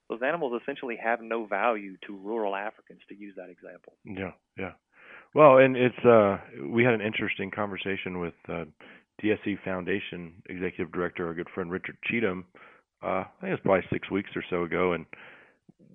[0.09, 3.95] those animals essentially have no value to rural Africans, to use that example.
[4.05, 4.73] Yeah, yeah.
[5.35, 8.65] Well, and it's uh we had an interesting conversation with uh
[9.23, 12.45] DSC Foundation Executive Director, our good friend Richard Cheatham.
[13.03, 15.07] Uh, I think it was probably six weeks or so ago, and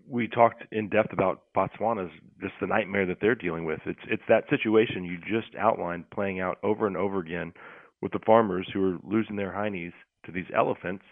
[0.09, 3.79] we talked in depth about Botswana's just the nightmare that they're dealing with.
[3.85, 7.53] It's it's that situation you just outlined playing out over and over again
[8.01, 9.93] with the farmers who are losing their heinies
[10.25, 11.03] to these elephants,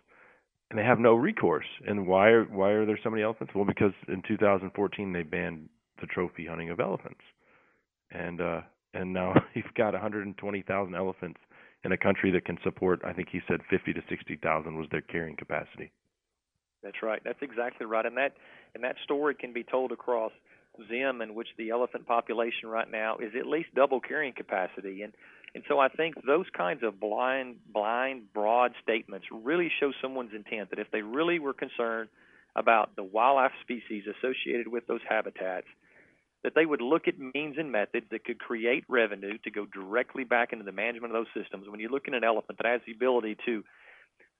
[0.69, 1.65] and they have no recourse.
[1.88, 3.53] And why are why are there so many elephants?
[3.53, 5.69] Well, because in 2014 they banned
[6.01, 7.21] the trophy hunting of elephants,
[8.15, 8.62] and uh,
[8.93, 11.39] and now you've got 120,000 elephants
[11.84, 13.01] in a country that can support.
[13.06, 15.91] I think he said 50 to 60,000 was their carrying capacity.
[16.84, 17.21] That's right.
[17.23, 18.06] That's exactly right.
[18.06, 18.34] And that
[18.73, 20.32] and that story can be told across
[20.89, 25.01] Zim, in which the elephant population right now is at least double carrying capacity.
[25.01, 25.13] And
[25.56, 30.69] and so I think those kinds of blind, blind, broad statements really show someone's intent
[30.71, 32.10] that if they really were concerned
[32.58, 35.67] about the wildlife species associated with those habitats,
[36.45, 40.23] that they would look at means and methods that could create revenue to go directly
[40.23, 41.67] back into the management of those systems.
[41.67, 43.63] When you look at an elephant that has the ability to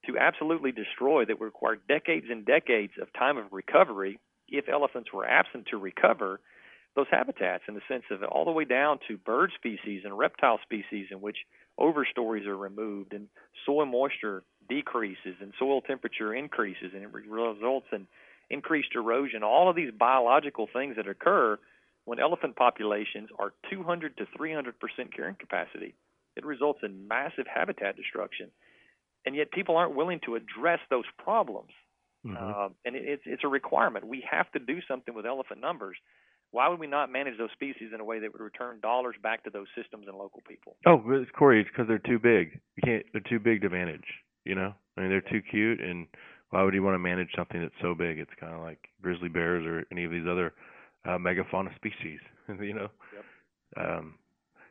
[0.06, 5.12] to absolutely destroy that would require decades and decades of time of recovery if elephants
[5.12, 6.39] were absent to recover
[6.96, 10.60] those habitats in the sense of all the way down to bird species and reptile
[10.62, 11.38] species in which
[11.80, 13.28] overstories are removed and
[13.65, 18.06] soil moisture decreases and soil temperature increases and it results in
[18.52, 21.58] increased erosion all of these biological things that occur
[22.06, 25.96] when elephant populations are 200 to 300 percent carrying capacity
[26.36, 28.50] it results in massive habitat destruction
[29.26, 31.72] and yet people aren't willing to address those problems.
[32.26, 32.38] Mm-hmm.
[32.38, 34.08] Um, and it, it's it's a requirement.
[34.08, 35.98] We have to do something with elephant numbers.
[36.52, 39.44] Why would we not manage those species in a way that would return dollars back
[39.44, 40.78] to those systems and local people?
[40.86, 42.62] Oh, it's Corey, it's because they're too big.
[42.78, 43.06] You can't.
[43.12, 44.06] They're too big to manage.
[44.46, 46.08] You know, I mean, they're too cute, and
[46.52, 48.20] why would you want to manage something that's so big?
[48.20, 50.54] It's kind of like grizzly bears or any of these other
[51.06, 52.20] uh, megafauna species.
[52.60, 52.89] you know.
[53.13, 53.86] Yep.
[53.86, 54.15] Um,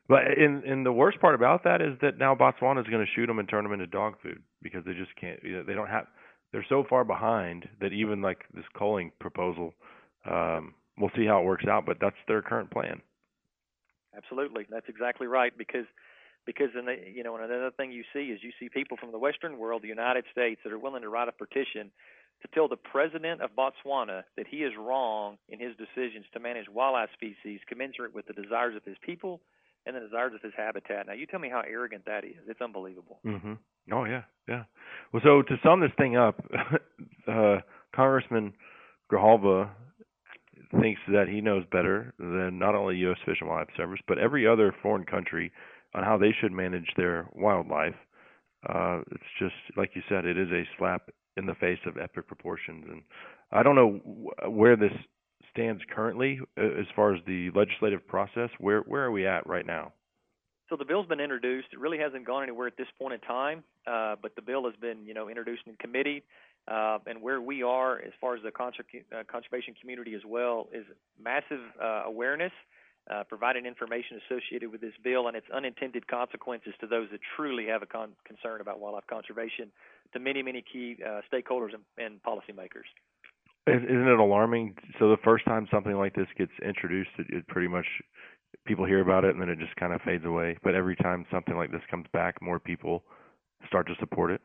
[0.08, 3.12] but in in the worst part about that is that now Botswana is going to
[3.14, 5.42] shoot them and turn them into dog food because they just can't.
[5.42, 6.06] you know, They don't have.
[6.52, 9.74] They're so far behind that even like this culling proposal,
[10.30, 11.86] um, we'll see how it works out.
[11.86, 13.00] But that's their current plan.
[14.16, 15.56] Absolutely, that's exactly right.
[15.56, 15.86] Because
[16.44, 19.10] because in the, you know and another thing you see is you see people from
[19.10, 21.90] the Western world, the United States, that are willing to write a petition
[22.44, 26.68] to tell the president of Botswana that he is wrong in his decisions to manage
[26.68, 29.40] wildlife species commensurate with the desires of his people
[29.86, 31.06] and the desires of his habitat.
[31.06, 32.36] Now, you tell me how arrogant that is.
[32.46, 33.18] It's unbelievable.
[33.24, 33.54] Mm-hmm.
[33.92, 34.64] Oh yeah, yeah.
[35.12, 36.42] Well, so to sum this thing up,
[37.28, 37.56] uh,
[37.94, 38.52] Congressman
[39.10, 39.70] Grijalva
[40.80, 43.18] thinks that he knows better than not only U.S.
[43.24, 45.52] Fish and Wildlife Service but every other foreign country
[45.94, 47.94] on how they should manage their wildlife.
[48.68, 52.26] Uh, it's just like you said, it is a slap in the face of epic
[52.26, 53.02] proportions, and
[53.52, 54.00] I don't know
[54.48, 54.92] where this
[55.50, 58.50] stands currently uh, as far as the legislative process.
[58.58, 59.92] Where where are we at right now?
[60.70, 61.68] So the bill's been introduced.
[61.72, 64.74] It really hasn't gone anywhere at this point in time, uh, but the bill has
[64.80, 66.22] been, you know, introduced in committee.
[66.66, 70.86] Uh, and where we are, as far as the uh, conservation community as well, is
[71.22, 72.52] massive uh, awareness,
[73.10, 77.66] uh, providing information associated with this bill and its unintended consequences to those that truly
[77.66, 79.70] have a con- concern about wildlife conservation,
[80.12, 82.88] to many, many key uh, stakeholders and, and policymakers.
[83.66, 84.76] Is- Isn't it alarming?
[84.98, 87.86] So the first time something like this gets introduced, it, it pretty much
[88.66, 90.56] people hear about it and then it just kind of fades away.
[90.62, 93.04] But every time something like this comes back, more people
[93.66, 94.40] start to support it.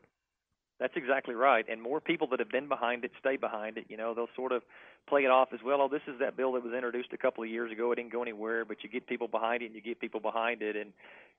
[0.80, 1.64] That's exactly right.
[1.70, 3.84] And more people that have been behind it stay behind it.
[3.88, 4.62] You know, they'll sort of
[5.06, 5.82] play it off as well.
[5.82, 7.92] Oh, this is that bill that was introduced a couple of years ago.
[7.92, 10.62] It didn't go anywhere, but you get people behind it, and you get people behind
[10.62, 10.92] it, and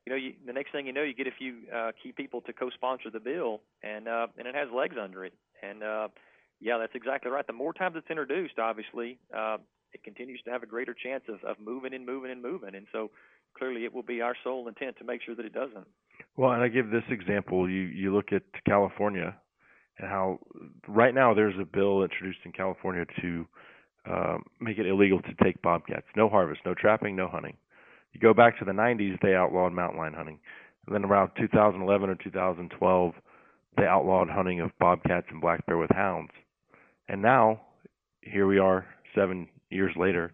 [0.05, 2.41] you know, you, the next thing you know, you get a few uh, key people
[2.41, 5.33] to co-sponsor the bill, and uh, and it has legs under it.
[5.63, 6.07] And uh,
[6.59, 7.45] yeah, that's exactly right.
[7.45, 9.57] The more times it's introduced, obviously, uh,
[9.93, 12.75] it continues to have a greater chance of, of moving and moving and moving.
[12.75, 13.09] And so
[13.57, 15.87] clearly, it will be our sole intent to make sure that it doesn't.
[16.37, 17.69] Well, and I give this example.
[17.69, 19.35] You you look at California
[19.99, 20.39] and how
[20.87, 23.45] right now there's a bill introduced in California to
[24.09, 26.07] um, make it illegal to take bobcats.
[26.15, 27.55] No harvest, no trapping, no hunting.
[28.13, 30.39] You go back to the 90s, they outlawed mountain lion hunting.
[30.85, 33.13] And then around 2011 or 2012,
[33.77, 36.31] they outlawed hunting of bobcats and black bear with hounds.
[37.07, 37.61] And now,
[38.21, 40.33] here we are, seven years later,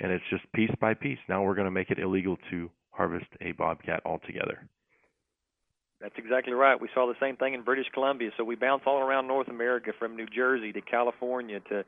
[0.00, 1.18] and it's just piece by piece.
[1.28, 4.68] Now we're going to make it illegal to harvest a bobcat altogether.
[6.00, 6.80] That's exactly right.
[6.80, 8.30] We saw the same thing in British Columbia.
[8.36, 11.84] So we bounce all around North America from New Jersey to California to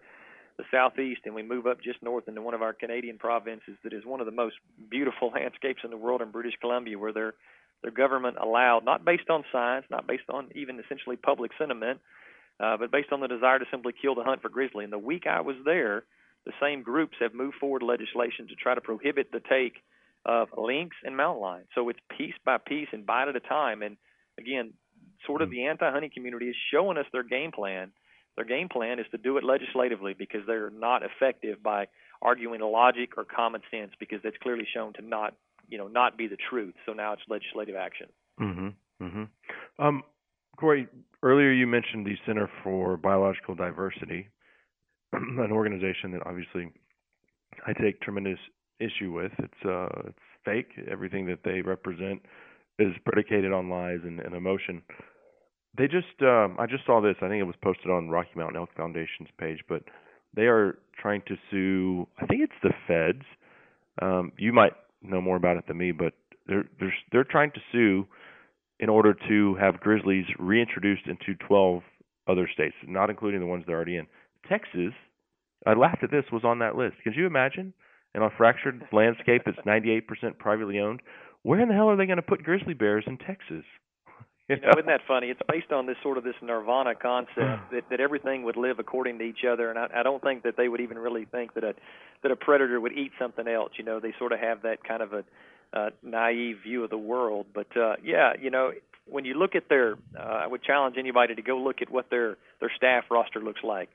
[0.56, 3.92] the southeast, and we move up just north into one of our Canadian provinces that
[3.92, 4.56] is one of the most
[4.90, 7.34] beautiful landscapes in the world in British Columbia, where their
[7.82, 11.98] their government allowed, not based on science, not based on even essentially public sentiment,
[12.58, 14.84] uh, but based on the desire to simply kill the hunt for grizzly.
[14.84, 16.04] And the week I was there,
[16.44, 19.82] the same groups have moved forward legislation to try to prohibit the take
[20.26, 21.64] of lynx and mountain lion.
[21.74, 23.82] So it's piece by piece and bite at a time.
[23.82, 23.96] And
[24.38, 24.74] again,
[25.26, 25.52] sort of Mm.
[25.52, 27.92] the anti-hunting community is showing us their game plan.
[28.36, 31.88] Their game plan is to do it legislatively because they're not effective by
[32.22, 35.34] arguing logic or common sense because that's clearly shown to not,
[35.68, 36.74] you know, not be the truth.
[36.86, 38.08] So now it's legislative action.
[38.38, 38.74] Mhm.
[39.00, 39.28] Mhm.
[39.78, 40.04] Um,
[40.56, 40.86] Corey,
[41.22, 44.28] earlier you mentioned the Center for Biological Diversity,
[45.12, 46.70] an organization that obviously
[47.66, 48.38] I take tremendous
[48.80, 49.32] issue with.
[49.38, 50.68] It's uh, it's fake.
[50.90, 52.22] Everything that they represent
[52.78, 54.82] is predicated on lies and, and emotion.
[55.76, 57.14] They just, um, I just saw this.
[57.22, 59.82] I think it was posted on Rocky Mountain Elk Foundation's page, but
[60.34, 62.08] they are trying to sue.
[62.18, 63.24] I think it's the feds.
[64.02, 64.72] Um, you might
[65.02, 66.14] know more about it than me, but
[66.46, 68.06] they're they're they're trying to sue
[68.80, 71.82] in order to have grizzlies reintroduced into 12
[72.26, 74.06] other states, not including the ones they're already in.
[74.48, 74.94] Texas,
[75.66, 76.96] I laughed at this, was on that list.
[77.04, 77.74] Could you imagine?
[78.14, 80.02] In a fractured landscape that's 98%
[80.38, 81.00] privately owned,
[81.42, 83.64] where in the hell are they going to put grizzly bears in Texas?
[84.48, 85.28] You know, isn't that funny?
[85.28, 89.20] It's based on this sort of this nirvana concept that, that everything would live according
[89.20, 91.62] to each other, and I, I don't think that they would even really think that
[91.62, 91.76] a
[92.24, 93.70] that a predator would eat something else.
[93.76, 95.24] You know, they sort of have that kind of a
[95.72, 97.46] uh, naive view of the world.
[97.54, 98.72] But uh, yeah, you know,
[99.06, 102.10] when you look at their, uh, I would challenge anybody to go look at what
[102.10, 103.88] their their staff roster looks like.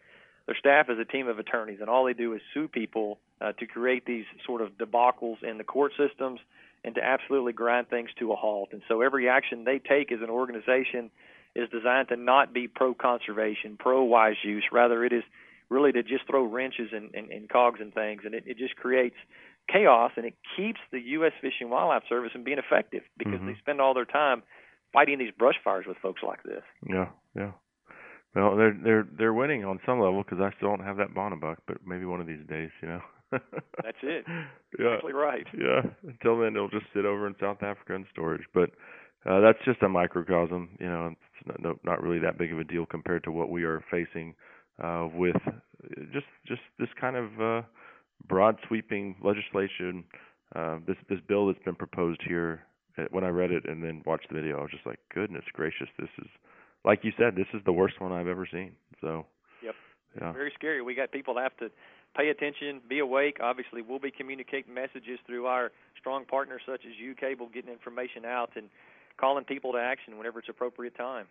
[0.48, 3.54] Their staff is a team of attorneys, and all they do is sue people uh,
[3.54, 6.40] to create these sort of debacles in the court systems
[6.84, 8.70] and to absolutely grind things to a halt.
[8.72, 11.10] And so every action they take as an organization
[11.56, 14.66] is designed to not be pro conservation, pro wise use.
[14.72, 15.24] Rather, it is
[15.70, 18.76] really to just throw wrenches and, and, and cogs and things, and it, it just
[18.76, 19.16] creates
[19.68, 21.32] chaos and it keeps the U.S.
[21.42, 23.48] Fish and Wildlife Service from being effective because Mhm.
[23.48, 24.44] they spend all their time
[24.94, 26.62] fighting these brush fires with folks like this.
[26.88, 27.52] Yeah, yeah.
[28.36, 31.58] Well, they're they're they're winning on some level because I still don't have that Bontebok,
[31.68, 33.02] but maybe one of these days, you know.
[33.32, 34.26] That's it.
[34.80, 34.96] Yeah.
[34.96, 35.48] Exactly right.
[35.58, 35.82] Yeah.
[36.08, 38.44] Until then, they'll just sit over in South Africa in storage.
[38.54, 38.72] But
[39.26, 40.70] uh, that's just a microcosm.
[40.80, 43.50] You know, it's not, no, not really that big of a deal compared to what
[43.50, 44.36] we are facing
[44.84, 45.36] uh, with
[46.14, 47.62] just just this kind of uh,
[48.28, 50.04] broad sweeping legislation.
[50.56, 52.62] Uh, this this bill that's been proposed here.
[52.98, 55.44] uh, When I read it and then watched the video, I was just like, goodness
[55.54, 56.28] gracious, this is
[56.86, 58.74] like you said, this is the worst one I've ever seen.
[59.02, 59.26] So.
[59.64, 59.76] Yep.
[60.22, 60.32] Yeah.
[60.32, 60.82] Very scary.
[60.82, 61.70] We got people have to
[62.16, 63.38] pay attention, be awake.
[63.42, 68.24] Obviously, we'll be communicating messages through our strong partners such as U Cable, getting information
[68.26, 68.70] out and
[69.20, 71.26] calling people to action whenever it's appropriate time.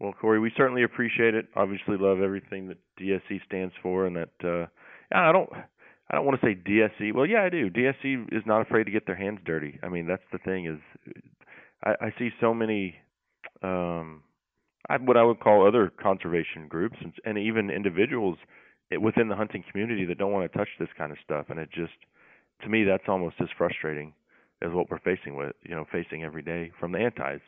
[0.00, 1.46] Well, Corey, we certainly appreciate it.
[1.54, 4.66] Obviously, love everything that DSC stands for, and that uh,
[5.16, 5.48] I don't,
[6.10, 7.14] I don't want to say DSC.
[7.14, 7.70] Well, yeah, I do.
[7.70, 9.78] DSC is not afraid to get their hands dirty.
[9.82, 10.78] I mean, that's the thing is,
[11.84, 12.96] I, I see so many,
[13.62, 14.22] um,
[15.00, 18.38] what I would call other conservation groups and, and even individuals
[19.00, 21.70] within the hunting community that don't want to touch this kind of stuff, and it
[21.72, 21.94] just,
[22.62, 24.12] to me, that's almost as frustrating
[24.62, 27.40] as what we're facing with, you know, facing every day from the antis.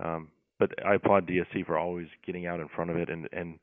[0.00, 3.58] Um, but I applaud DSC for always getting out in front of it, and and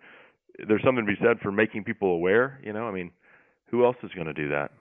[0.67, 2.59] there's something to be said for making people aware.
[2.63, 3.11] You know, I mean,
[3.69, 4.71] who else is going to do that?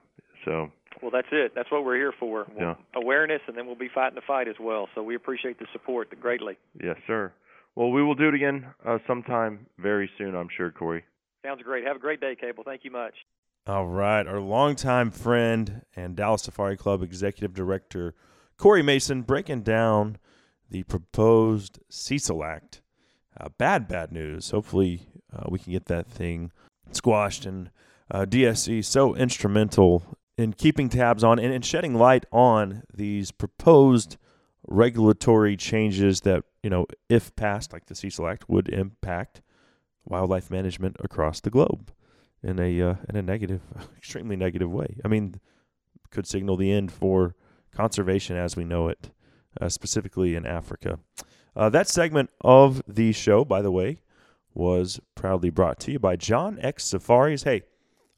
[0.45, 0.71] So
[1.01, 1.53] Well, that's it.
[1.55, 2.45] That's what we're here for.
[2.49, 2.75] We'll- Yeah.
[2.95, 4.89] Awareness, and then we'll be fighting the fight as well.
[4.95, 6.57] So we appreciate the support greatly.
[6.81, 7.31] yes, sir.
[7.75, 11.03] Well, we will do it again uh, sometime very soon, I'm sure, Corey.
[11.45, 11.85] Sounds great.
[11.85, 12.63] Have a great day, Cable.
[12.63, 13.13] Thank you much.
[13.67, 18.15] All right, our longtime friend and Dallas Safari Club executive director
[18.57, 20.17] Corey Mason breaking down
[20.69, 22.81] the proposed Cecil Act
[23.39, 24.51] uh, bad, bad news.
[24.51, 26.51] Hopefully, uh, we can get that thing
[26.91, 27.45] squashed.
[27.45, 27.71] And
[28.09, 34.17] uh, DSC so instrumental in keeping tabs on and, and shedding light on these proposed
[34.67, 39.41] regulatory changes that you know, if passed, like the Cecil Act, would impact
[40.05, 41.91] wildlife management across the globe
[42.43, 43.61] in a uh, in a negative,
[43.97, 44.97] extremely negative way.
[45.03, 45.35] I mean,
[46.09, 47.35] could signal the end for
[47.71, 49.11] conservation as we know it,
[49.59, 50.99] uh, specifically in Africa.
[51.55, 54.01] Uh, that segment of the show, by the way,
[54.53, 57.43] was proudly brought to you by John X Safaris.
[57.43, 57.63] Hey,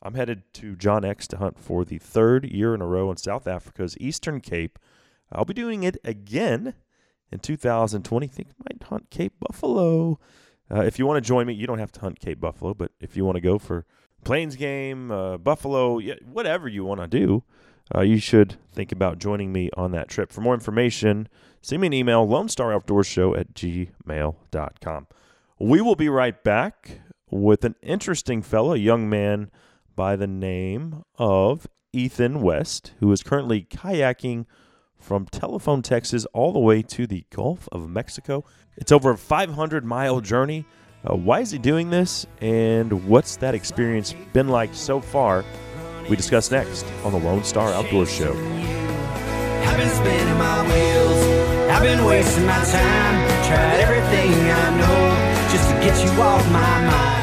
[0.01, 3.17] I'm headed to John X to hunt for the third year in a row in
[3.17, 4.77] South Africa's Eastern Cape.
[5.31, 6.75] I'll be doing it again
[7.33, 8.25] in 2020.
[8.25, 10.19] I think might hunt Cape Buffalo.
[10.71, 12.91] Uh, if you want to join me, you don't have to hunt Cape Buffalo, but
[12.99, 13.85] if you want to go for
[14.23, 17.43] Plains game, uh, Buffalo, whatever you want to do,
[17.93, 20.31] uh, you should think about joining me on that trip.
[20.31, 21.27] For more information,
[21.61, 25.07] send me an email, Lone Star Outdoors Show at gmail.com.
[25.59, 29.51] We will be right back with an interesting fellow, a young man
[29.95, 34.45] by the name of Ethan West, who is currently kayaking
[35.03, 38.43] from Telephone, Texas, all the way to the Gulf of Mexico.
[38.77, 40.65] It's over a 500 mile journey.
[41.03, 45.43] Uh, why is he doing this, and what's that experience been like so far?
[46.09, 48.31] We discuss next on the Lone Star Outdoor Show.
[48.31, 51.69] I've been spinning my wheels.
[51.69, 53.45] I've been wasting my time.
[53.47, 57.22] Tried everything I know just to get you off my mind.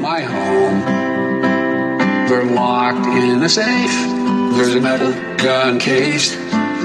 [0.00, 0.80] My home,
[2.28, 3.90] they're locked in a safe.
[4.56, 6.36] There's a metal gun case.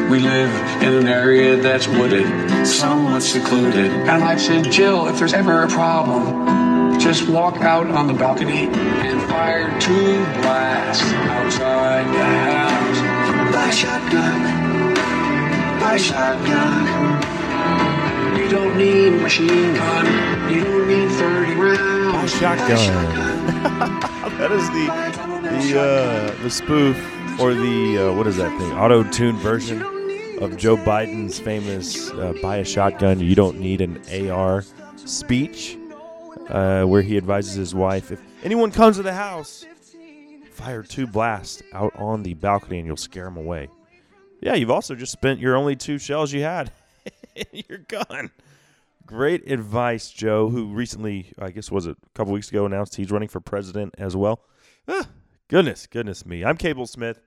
[0.09, 0.49] We live
[0.81, 2.25] in an area that's wooded,
[2.65, 3.91] somewhat secluded.
[3.91, 8.67] And I said, Jill, if there's ever a problem, just walk out on the balcony
[8.67, 13.53] and fire two blasts outside the house.
[13.53, 14.93] By shotgun,
[15.79, 17.39] by shotgun.
[18.39, 20.51] You don't need machine gun.
[20.51, 21.38] You don't need 30 rounds.
[22.29, 22.67] Shotgun.
[24.37, 24.85] that is the
[25.49, 26.97] the uh, the spoof
[27.39, 28.71] or the uh, what is that thing?
[28.73, 29.81] Auto tune version
[30.41, 34.63] of Joe Biden's famous uh, "Buy a shotgun, you don't need an AR"
[34.95, 35.77] speech,
[36.49, 39.65] uh, where he advises his wife if anyone comes to the house,
[40.51, 43.69] fire two blasts out on the balcony and you'll scare them away.
[44.41, 46.71] Yeah, you've also just spent your only two shells you had
[47.35, 48.31] in your gun.
[49.09, 53.09] Great advice, Joe, who recently, I guess, was it a couple weeks ago, announced he's
[53.09, 54.39] running for president as well.
[54.87, 55.07] Ah,
[55.47, 56.45] goodness, goodness me.
[56.45, 57.19] I'm Cable Smith.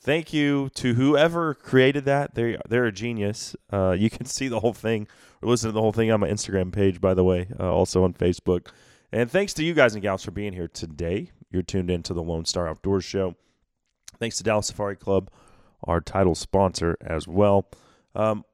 [0.00, 2.36] Thank you to whoever created that.
[2.36, 3.56] They they're a genius.
[3.72, 5.08] Uh, you can see the whole thing
[5.42, 8.04] or listen to the whole thing on my Instagram page, by the way, uh, also
[8.04, 8.68] on Facebook.
[9.10, 11.32] And thanks to you guys and gals for being here today.
[11.50, 13.34] You're tuned in to the Lone Star Outdoors Show.
[14.20, 15.28] Thanks to Dallas Safari Club,
[15.82, 17.68] our title sponsor as well.
[18.14, 18.44] Um,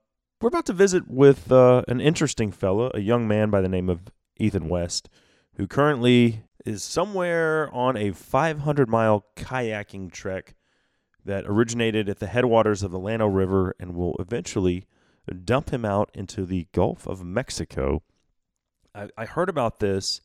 [0.42, 3.88] we're about to visit with uh, an interesting fellow, a young man by the name
[3.88, 4.00] of
[4.38, 5.08] Ethan West,
[5.54, 10.56] who currently is somewhere on a 500 mile kayaking trek
[11.24, 14.84] that originated at the headwaters of the Llano River and will eventually
[15.44, 18.02] dump him out into the Gulf of Mexico.
[18.92, 20.20] I, I heard about this.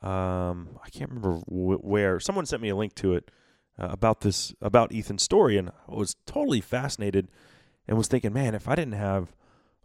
[0.00, 2.20] Um, I can't remember wh- where.
[2.20, 3.32] Someone sent me a link to it
[3.76, 7.26] uh, about this about Ethan's story, and I was totally fascinated
[7.88, 9.34] and was thinking, man, if I didn't have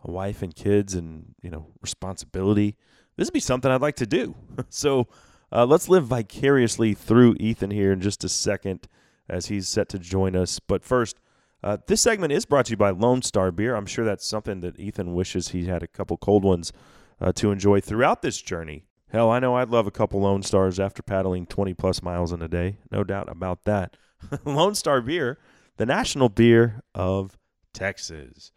[0.05, 2.77] a wife and kids and you know responsibility,
[3.17, 4.35] this would be something I'd like to do.
[4.69, 5.07] so
[5.51, 8.87] uh, let's live vicariously through Ethan here in just a second
[9.27, 10.59] as he's set to join us.
[10.59, 11.19] But first,
[11.63, 13.75] uh, this segment is brought to you by Lone Star Beer.
[13.75, 16.71] I'm sure that's something that Ethan wishes he had a couple cold ones
[17.19, 18.85] uh, to enjoy throughout this journey.
[19.09, 22.41] Hell, I know I'd love a couple Lone Stars after paddling 20 plus miles in
[22.41, 22.77] a day.
[22.91, 23.95] No doubt about that.
[24.45, 25.37] Lone Star Beer,
[25.77, 27.37] the national beer of
[27.73, 28.51] Texas.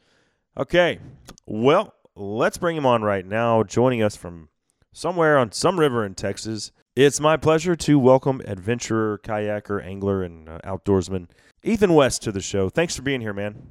[0.58, 0.98] Okay,
[1.46, 3.62] well, let's bring him on right now.
[3.62, 4.48] Joining us from
[4.92, 10.48] somewhere on some river in Texas, it's my pleasure to welcome adventurer, kayaker, angler, and
[10.48, 11.28] uh, outdoorsman
[11.62, 12.68] Ethan West to the show.
[12.68, 13.68] Thanks for being here, man.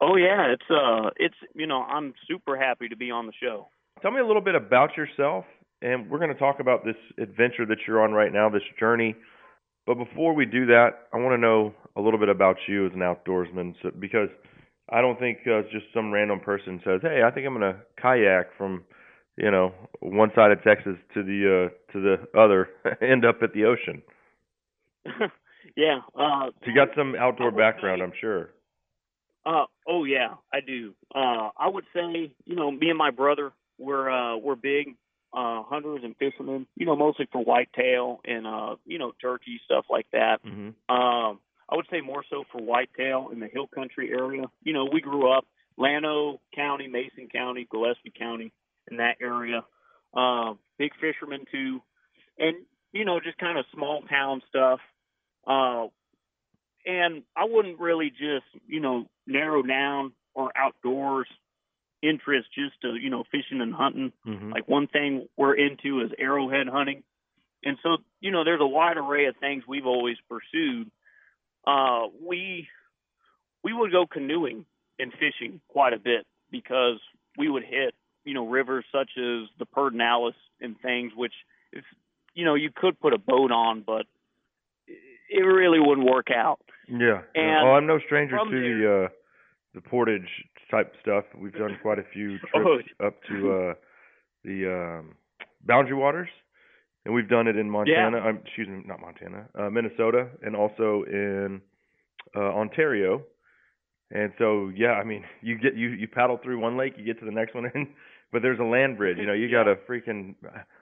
[0.00, 3.68] Oh yeah, it's uh, it's you know I'm super happy to be on the show.
[4.02, 5.44] Tell me a little bit about yourself,
[5.80, 9.14] and we're going to talk about this adventure that you're on right now, this journey.
[9.86, 12.92] But before we do that, I want to know a little bit about you as
[12.94, 14.28] an outdoorsman, so, because
[14.90, 17.80] I don't think uh, just some random person says, "Hey, I think I'm going to
[18.00, 18.84] kayak from,
[19.36, 22.68] you know, one side of Texas to the uh to the other,
[23.00, 24.02] end up at the ocean."
[25.76, 26.00] yeah.
[26.14, 28.50] Uh, So you got some outdoor background, say- I'm sure.
[29.44, 30.94] Uh oh yeah, I do.
[31.14, 34.96] Uh I would say, you know, me and my brother we're uh we're big
[35.32, 39.84] uh hunters and fishermen, you know, mostly for whitetail and uh, you know, turkey, stuff
[39.88, 40.40] like that.
[40.42, 41.38] hmm Um
[41.70, 44.44] I would say more so for whitetail in the hill country area.
[44.62, 45.44] You know, we grew up
[45.76, 48.52] Llano County, Mason County, Gillespie County,
[48.90, 49.64] in that area.
[50.14, 51.80] Um, big fishermen too.
[52.38, 52.56] And,
[52.92, 54.80] you know, just kind of small town stuff.
[55.46, 55.86] Uh
[56.86, 61.26] and I wouldn't really just, you know, narrow down or outdoors
[62.02, 64.12] interest just to, you know, fishing and hunting.
[64.24, 67.02] hmm Like one thing we're into is arrowhead hunting.
[67.64, 70.90] And so, you know, there's a wide array of things we've always pursued.
[71.66, 72.68] Uh we
[73.64, 74.64] we would go canoeing
[74.98, 77.00] and fishing quite a bit because
[77.36, 77.94] we would hit,
[78.24, 81.34] you know, rivers such as the Pedernales and things which
[81.72, 81.84] if
[82.34, 84.06] you know, you could put a boat on but
[85.28, 86.60] it really wouldn't work out.
[86.88, 87.22] Yeah.
[87.34, 89.08] And oh, I'm no stranger to from the uh
[89.74, 90.28] the portage
[90.70, 91.24] type stuff.
[91.36, 93.06] We've done quite a few trips Oh.
[93.06, 93.74] up to uh
[94.44, 95.16] the um
[95.64, 96.28] Boundary Waters.
[97.06, 101.04] And we've done it in Montana, um, excuse me, not Montana, uh Minnesota and also
[101.06, 101.60] in
[102.34, 103.22] uh Ontario.
[104.10, 107.20] And so yeah, I mean, you get you you paddle through one lake, you get
[107.20, 107.86] to the next one and
[108.32, 110.34] but there's a land bridge, you know, you got to freaking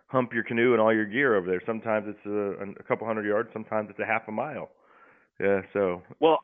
[0.06, 1.60] hump your canoe and all your gear over there.
[1.66, 4.70] Sometimes it's a, a couple hundred yards, sometimes it's a half a mile.
[5.38, 6.38] Yeah, so Well,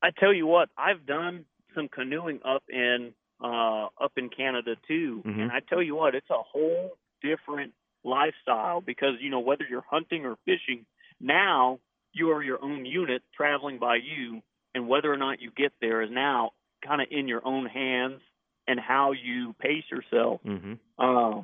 [0.00, 1.44] I tell you what, I've done
[1.74, 5.42] some canoeing up in uh up in Canada too, Mhm.
[5.42, 7.72] and I tell you what, it's a whole different
[8.04, 10.86] lifestyle because you know whether you're hunting or fishing,
[11.20, 11.80] now
[12.12, 14.42] you are your own unit traveling by you,
[14.74, 16.52] and whether or not you get there is now
[16.84, 18.20] kind of in your own hands
[18.66, 20.40] and how you pace yourself.
[20.44, 20.78] mhm.
[20.98, 21.42] Uh,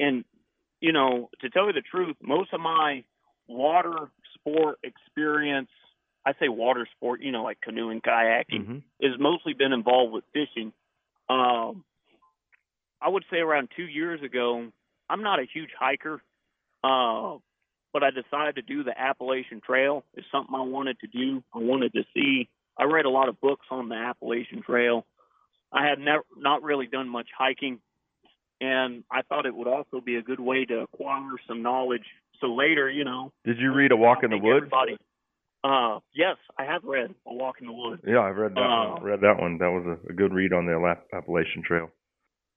[0.00, 0.24] and
[0.80, 3.02] you know, to tell you the truth, most of my
[3.48, 5.70] water sport experience,
[6.24, 8.82] I say water sport, you know, like canoeing, kayaking, Mhm.
[9.00, 10.72] is mostly been involved with fishing.
[11.28, 11.84] Um,
[13.00, 14.70] I would say around two years ago,
[15.10, 16.20] I'm not a huge hiker,
[16.84, 17.36] uh,
[17.92, 20.04] but I decided to do the Appalachian Trail.
[20.14, 21.42] It's something I wanted to do.
[21.54, 22.48] I wanted to see.
[22.78, 25.04] I read a lot of books on the Appalachian Trail.
[25.72, 27.80] I had never not really done much hiking,
[28.60, 32.04] and I thought it would also be a good way to acquire some knowledge.
[32.40, 34.66] So later, you know, Did you read A Walk in the Woods?
[34.72, 34.96] Everybody,
[35.64, 38.02] uh, yes, I have read A Walk in the Woods.
[38.06, 39.02] Yeah, I've read that Uh, one.
[39.02, 39.58] Read that one.
[39.58, 41.90] That was a, a good read on the Appalachian Trail.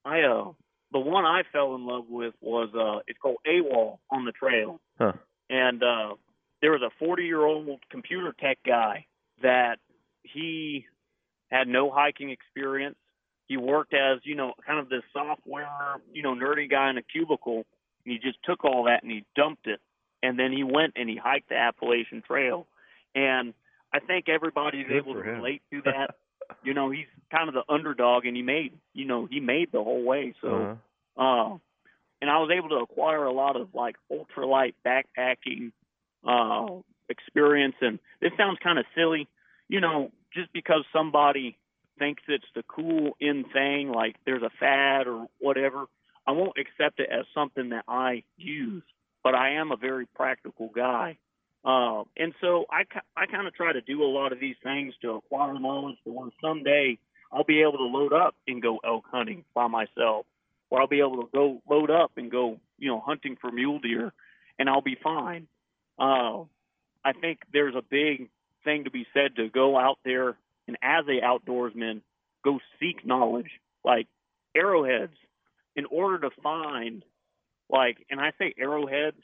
[0.04, 0.52] I uh,
[0.92, 4.80] the one I fell in love with was uh, it's called AWOL on the trail.
[4.98, 5.12] Huh.
[5.50, 6.14] and uh
[6.60, 9.06] there was a 40 year old computer tech guy
[9.42, 9.78] that
[10.22, 10.86] he
[11.50, 12.96] had no hiking experience.
[13.48, 15.68] He worked as you know kind of this software
[16.12, 17.64] you know nerdy guy in a cubicle.
[18.04, 19.80] And he just took all that and he dumped it.
[20.22, 22.66] And then he went and he hiked the appalachian trail.
[23.14, 23.54] And
[23.92, 26.16] i think everybody's Good able to relate to that
[26.62, 29.82] you know he's kind of the underdog and he made you know he made the
[29.82, 30.78] whole way so
[31.18, 31.52] Uh-huh.
[31.52, 31.58] uh,
[32.20, 35.72] and I was able to acquire a lot of like ultralight backpacking
[36.24, 37.74] uh, experience.
[37.80, 39.26] And this sounds kind of silly,
[39.68, 41.58] you know, just because somebody
[41.98, 45.86] thinks it's the cool in thing, like there's a fad or whatever.
[46.24, 48.84] I won't accept it as something that I use,
[49.24, 51.18] but I am a very practical guy.
[51.64, 52.82] Uh, and so I,
[53.16, 56.12] I kind of try to do a lot of these things to acquire knowledge for
[56.12, 56.98] when someday
[57.32, 60.26] I'll be able to load up and go elk hunting by myself
[60.72, 63.78] or I'll be able to go load up and go, you know, hunting for mule
[63.78, 64.10] deer,
[64.58, 65.46] and I'll be fine.
[65.98, 66.44] Uh,
[67.04, 68.30] I think there's a big
[68.64, 72.00] thing to be said to go out there and as a outdoorsman,
[72.42, 73.50] go seek knowledge,
[73.84, 74.06] like
[74.56, 75.12] arrowheads,
[75.76, 77.02] in order to find,
[77.68, 79.20] like, and I say arrowheads,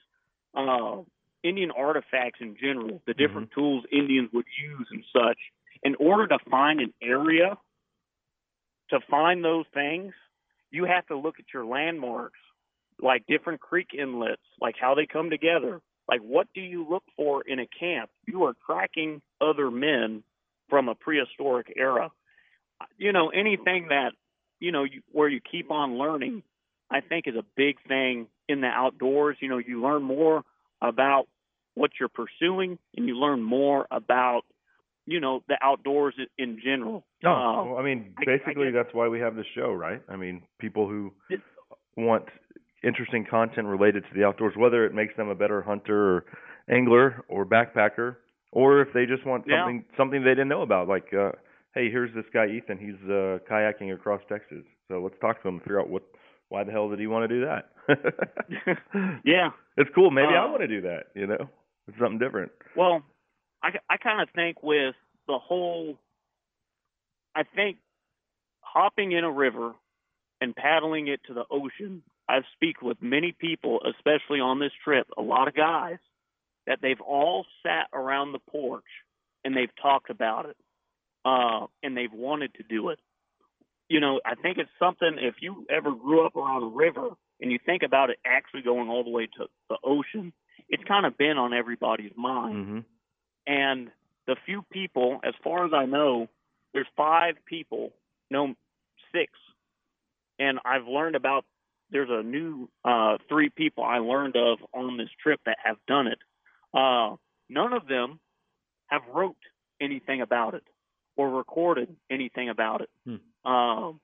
[0.54, 0.98] uh,
[1.42, 3.22] Indian artifacts in general, the mm-hmm.
[3.22, 5.38] different tools Indians would use and such.
[5.82, 7.56] In order to find an area,
[8.90, 10.12] to find those things,
[10.70, 12.38] you have to look at your landmarks,
[13.00, 15.80] like different creek inlets, like how they come together.
[16.08, 18.10] Like, what do you look for in a camp?
[18.26, 20.22] You are tracking other men
[20.68, 22.10] from a prehistoric era.
[22.96, 24.12] You know, anything that,
[24.58, 26.42] you know, you, where you keep on learning,
[26.90, 29.36] I think is a big thing in the outdoors.
[29.40, 30.42] You know, you learn more
[30.82, 31.26] about
[31.74, 34.42] what you're pursuing and you learn more about,
[35.06, 37.04] you know, the outdoors in general.
[37.22, 39.72] No, Uh, well, I mean, I- I basically guess- that's why we have this show,
[39.72, 40.02] right?
[40.08, 41.12] I mean, people who
[41.96, 42.28] want
[42.82, 46.24] interesting content related to the outdoors, whether it makes them a better hunter or
[46.68, 48.16] angler or backpacker,
[48.52, 49.64] or if they just want Yeah.
[49.64, 51.32] something something they didn't know about, like, uh,
[51.74, 52.78] hey, here's this guy Ethan.
[52.78, 54.64] He's uh, kayaking across Texas.
[54.88, 56.02] So let's talk to him and figure out what
[56.48, 57.70] why the hell did he want to do that?
[59.24, 60.10] yeah, it's cool.
[60.10, 61.06] Maybe I Uh, want to do that.
[61.14, 61.48] You know,
[61.86, 62.52] it's something different.
[62.76, 63.02] Well,
[63.62, 64.94] I I kind of think with
[65.26, 65.98] the whole,
[67.34, 67.78] I think
[68.60, 69.72] hopping in a river
[70.40, 72.02] and paddling it to the ocean.
[72.30, 75.98] I've speak with many people, especially on this trip, a lot of guys
[76.66, 78.84] that they've all sat around the porch
[79.44, 80.56] and they've talked about it,
[81.24, 82.98] uh, and they've wanted to do it.
[83.88, 85.16] You know, I think it's something.
[85.18, 87.10] If you ever grew up around a river
[87.40, 90.32] and you think about it actually going all the way to the ocean,
[90.68, 92.78] it's kind of been on everybody's mind Mm-hmm.
[93.46, 93.90] and
[94.26, 96.28] the few people, as far as I know,
[96.74, 97.94] there's five people,
[98.30, 98.54] no,
[99.10, 99.32] six,
[100.38, 101.46] and I've learned about.
[101.90, 106.08] There's a new uh, three people I learned of on this trip that have done
[106.08, 106.18] it.
[106.74, 107.16] Uh,
[107.48, 108.20] none of them
[108.88, 109.38] have wrote
[109.80, 110.64] anything about it
[111.16, 112.90] or recorded anything about it.
[113.44, 114.00] Um,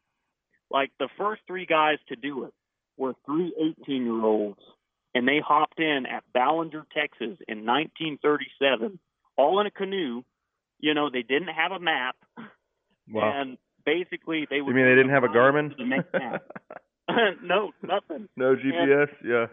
[0.70, 2.52] like the first three guys to do it
[2.96, 4.60] were three 18 year olds,
[5.14, 8.98] and they hopped in at Ballinger, Texas in 1937,
[9.36, 10.22] all in a canoe.
[10.80, 12.16] You know, they didn't have a map,
[13.10, 13.32] Wow.
[13.40, 14.74] and basically they you would.
[14.74, 15.76] mean they didn't have a Garmin?
[15.76, 16.42] the next map.
[17.42, 18.28] no, nothing.
[18.36, 19.08] no GPS?
[19.24, 19.46] yeah.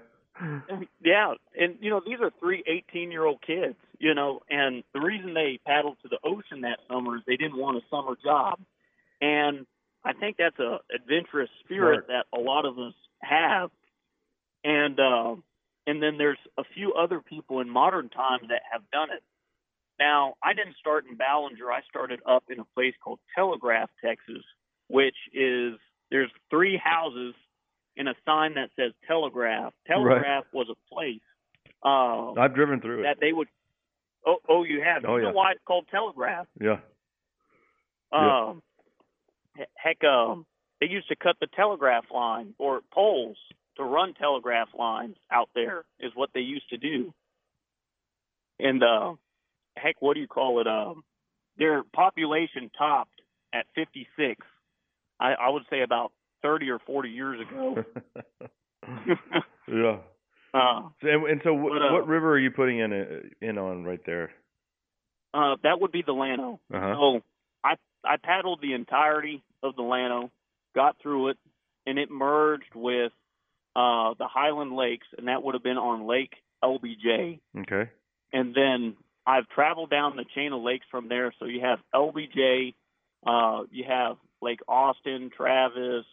[1.04, 5.00] Yeah, and you know these are three 18 year old kids, you know, and the
[5.02, 8.60] reason they paddled to the ocean that summer is they didn't want a summer job,
[9.20, 9.68] and
[10.04, 13.70] I think that's a adventurous spirit that a lot of us have,
[14.64, 15.36] and uh,
[15.86, 19.24] and then there's a few other people in modern times that have done it.
[20.00, 24.44] Now I didn't start in Ballinger; I started up in a place called Telegraph, Texas,
[24.88, 25.74] which is
[26.10, 27.36] there's three houses
[27.98, 29.74] and a sign that says Telegraph.
[29.86, 31.22] Telegraph was a place
[31.84, 33.04] uh, I've driven through it.
[33.04, 33.48] that they would.
[34.26, 35.04] Oh, oh, you have.
[35.08, 35.30] Oh, you yeah.
[35.30, 36.46] know why it's called Telegraph?
[36.60, 36.78] Yeah.
[38.12, 38.62] Um,
[39.76, 40.46] heck, um,
[40.80, 43.38] they used to cut the telegraph line or poles
[43.78, 45.84] to run telegraph lines out there.
[46.00, 47.14] Is what they used to do.
[48.60, 49.14] And uh,
[49.76, 50.68] heck, what do you call it?
[50.68, 51.04] Um,
[51.58, 53.22] their population topped
[53.54, 54.46] at 56.
[55.20, 57.84] I, I would say about 30 or 40 years ago.
[59.68, 59.98] yeah.
[60.54, 63.06] uh, So, and, and so, what, But, uh, what river are you putting in uh,
[63.42, 64.32] in on right there?
[65.34, 66.60] Uh, that would be the Llano.
[66.74, 66.94] Uh-huh.
[66.94, 67.22] So
[68.04, 70.32] I paddled the entirety of the Llano,
[70.76, 71.38] got through it,
[71.86, 73.12] and it merged with
[73.76, 76.34] uh, the Highland Lakes, and that would have been on Lake
[76.64, 77.40] LBJ.
[77.60, 77.90] Okay.
[78.34, 78.96] And then
[79.26, 81.34] I've traveled down the chain of lakes from there.
[81.40, 82.74] So you have LBJ,
[83.26, 86.06] uh, you have Lake Austin, Travis.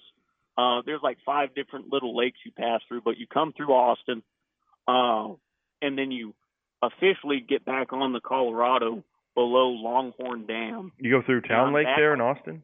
[0.56, 4.22] Uh, there's like five different little lakes you pass through, but you come through Austin,
[4.86, 5.34] uh,
[5.80, 6.34] and then you
[6.82, 9.02] officially get back on the Colorado
[9.38, 10.90] below Longhorn Dam.
[10.98, 12.62] You go through Town Lake there in Austin?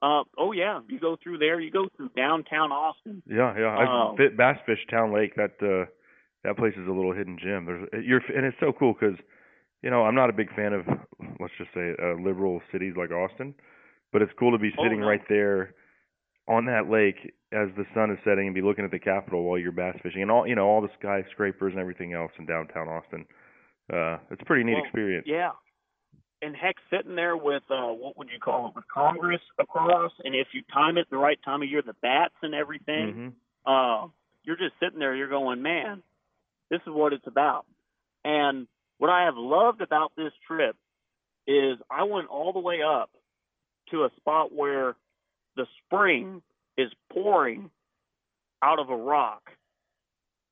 [0.00, 1.58] Uh, oh yeah, you go through there.
[1.60, 3.20] You go through downtown Austin.
[3.26, 3.76] Yeah, yeah.
[3.76, 4.14] I've Oh.
[4.16, 5.34] fit bass fish Town Lake.
[5.34, 5.86] That uh,
[6.44, 7.66] that place is a little hidden gem.
[7.66, 9.16] There's you're and it's so cool because
[9.82, 10.86] you know I'm not a big fan of
[11.40, 13.54] let's just say uh, liberal cities like Austin,
[14.12, 15.08] but it's cool to be Oh, sitting no.
[15.08, 15.74] right there
[16.46, 19.58] on that lake as the sun is setting and be looking at the Capitol while
[19.58, 22.86] you're bass fishing and all you know all the skyscrapers and everything else in downtown
[22.88, 23.26] Austin.
[23.92, 25.26] Uh, it's a pretty neat Well, experience.
[25.26, 25.50] Yeah.
[26.40, 30.34] And heck, sitting there with uh, what would you call it, with Congress across, and
[30.34, 33.28] if you time it the right time of year, the bats and everything, hmm
[33.66, 34.06] uh,
[34.44, 35.14] you're just sitting there.
[35.14, 36.02] You're going, man,
[36.70, 37.66] this is what it's about.
[38.24, 38.66] And
[38.96, 40.74] what I have loved about this trip
[41.46, 43.10] is I went all the way up
[43.90, 44.96] to a spot where
[45.56, 46.40] the spring
[46.78, 47.70] is pouring
[48.62, 49.50] out of a rock.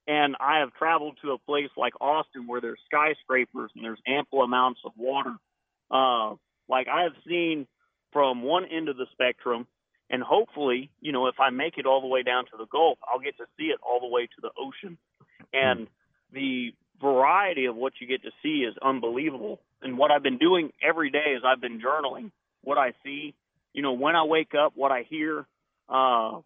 [0.06, 4.42] And I have traveled to a place like Austin where there's skyscrapers and there's ample
[4.42, 5.34] amounts of water.
[5.90, 6.36] Uh,
[6.68, 7.66] like I have seen
[8.12, 9.66] from one end of the spectrum,
[10.08, 12.98] and hopefully, you know, if I make it all the way down to the Gulf,
[13.06, 14.96] I'll get to see it all the way to the ocean.
[15.52, 15.88] And
[16.32, 19.60] the variety of what you get to see is unbelievable.
[19.82, 22.30] And what I've been doing every day is I've been journaling
[22.62, 23.34] what I see,
[23.72, 25.46] you know, when I wake up, what I hear.
[25.88, 26.40] Uh,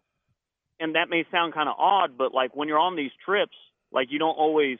[0.81, 3.55] and that may sound kind of odd, but like when you're on these trips,
[3.91, 4.79] like you don't always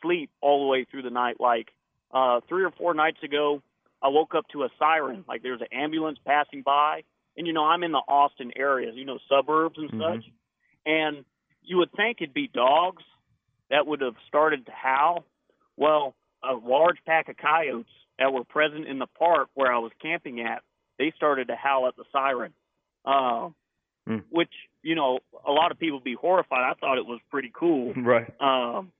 [0.00, 1.36] sleep all the way through the night.
[1.40, 1.68] Like
[2.12, 3.62] uh, three or four nights ago,
[4.02, 5.24] I woke up to a siren.
[5.28, 7.02] Like there's an ambulance passing by,
[7.36, 9.98] and you know I'm in the Austin area, you know suburbs and Mhm.
[9.98, 10.24] such,
[10.86, 11.24] and
[11.62, 13.02] you would think it'd be dogs
[13.70, 15.24] that would have started to howl.
[15.76, 19.92] Well, a large pack of coyotes that were present in the park where I was
[20.00, 20.62] camping at,
[20.98, 22.52] they started to howl at the siren.
[23.04, 23.50] Uh,
[24.06, 24.18] Hmm.
[24.30, 24.52] which
[24.82, 26.60] you know a lot of people be horrified.
[26.60, 27.92] I thought it was pretty cool.
[27.96, 28.28] Right.
[28.40, 28.92] Um,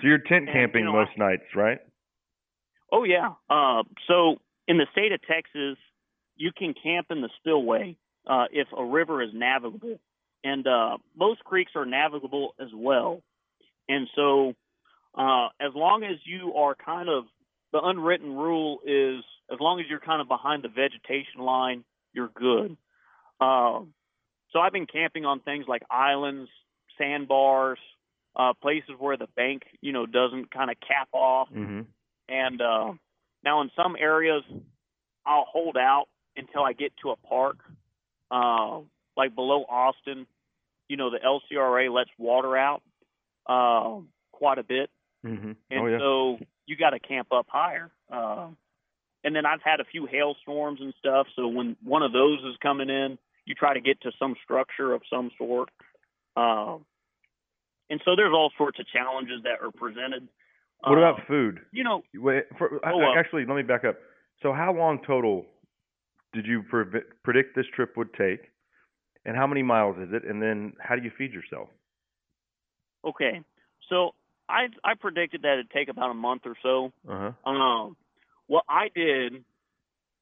[0.00, 1.78] So you're tent And, camping you know, most nights, right?
[2.92, 3.32] oh yeah.
[3.50, 4.36] Uh, so
[4.68, 5.76] in the state of Texas,
[6.36, 9.98] you can camp in the spillway uh, if a river is navigable,
[10.42, 13.22] and uh, most creeks are navigable as well.
[13.88, 14.54] And so,
[15.16, 17.24] uh, as long as you are kind of
[17.72, 19.22] the unwritten rule is
[19.52, 22.76] as long as you're kind of behind the vegetation line, you're good.
[23.40, 23.92] Um,
[24.54, 26.48] so I've been camping on things like islands,
[26.96, 27.78] sandbars,
[28.36, 31.48] uh, places where the bank, you know, doesn't kind of cap off.
[31.50, 31.80] Mm-hmm.
[32.28, 32.92] And uh,
[33.44, 34.44] now in some areas,
[35.26, 37.56] I'll hold out until I get to a park,
[38.30, 38.78] uh,
[39.16, 40.26] like below Austin.
[40.88, 42.82] You know, the LCRA lets water out
[43.46, 44.00] uh,
[44.32, 44.90] quite a bit,
[45.24, 45.52] Mm-hmm.
[45.70, 45.98] and oh yeah.
[45.98, 47.90] so you got to camp up higher.
[48.12, 48.48] Uh,
[49.24, 51.28] and then I've had a few hailstorms and stuff.
[51.34, 54.92] So when one of those is coming in, you try to get to some structure
[54.92, 55.68] of some sort.
[56.36, 56.84] Um,
[57.90, 60.28] and so there's all sorts of challenges that are presented.
[60.80, 61.60] what Uh, about food?
[61.72, 63.14] You know, Wait, for, Oh, well.
[63.16, 63.96] actually, let me back up.
[64.42, 65.46] So, how long total
[66.32, 68.50] did you pre- predict this trip would take,
[69.24, 70.24] and how many miles is it?
[70.24, 71.68] And then, how do you feed yourself?
[73.04, 73.40] okay.
[73.88, 74.14] So
[74.48, 76.92] I I predicted that it'd take about a month or so.
[77.08, 77.50] Uh huh.
[77.50, 77.96] Um,
[78.46, 79.44] what I did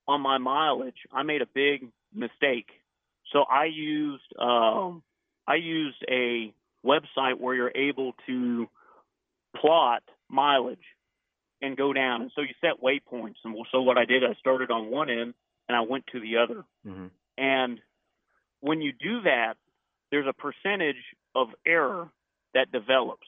[0.08, 2.66] on my mileage, I made a big mistake.
[3.32, 5.02] So I used um,
[5.46, 6.52] I used a
[6.84, 8.68] website where you're able to
[9.56, 10.78] plot mileage
[11.60, 13.36] and go down, and so you set waypoints.
[13.44, 15.34] And so what I did, I started on one end
[15.68, 16.64] and I went to the other.
[16.86, 17.06] Mm-hmm.
[17.38, 17.78] And
[18.60, 19.54] when you do that,
[20.10, 21.02] there's a percentage
[21.34, 22.10] of error
[22.54, 23.26] that develops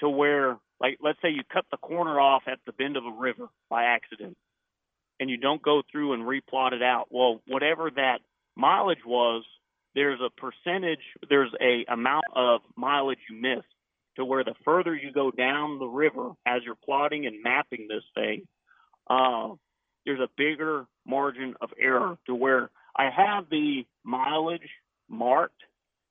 [0.00, 3.10] to where, like, let's say you cut the corner off at the bend of a
[3.10, 4.36] river by accident
[5.18, 7.06] and you don't go through and replot it out.
[7.10, 8.18] Well, whatever that
[8.56, 9.44] mileage was,
[9.94, 13.62] there's a percentage, there's a amount of mileage you miss
[14.16, 18.04] to where the further you go down the river as you're plotting and mapping this
[18.14, 18.46] thing,
[19.08, 19.48] uh,
[20.06, 24.68] there's a bigger margin of error to where I have the mileage
[25.08, 25.60] marked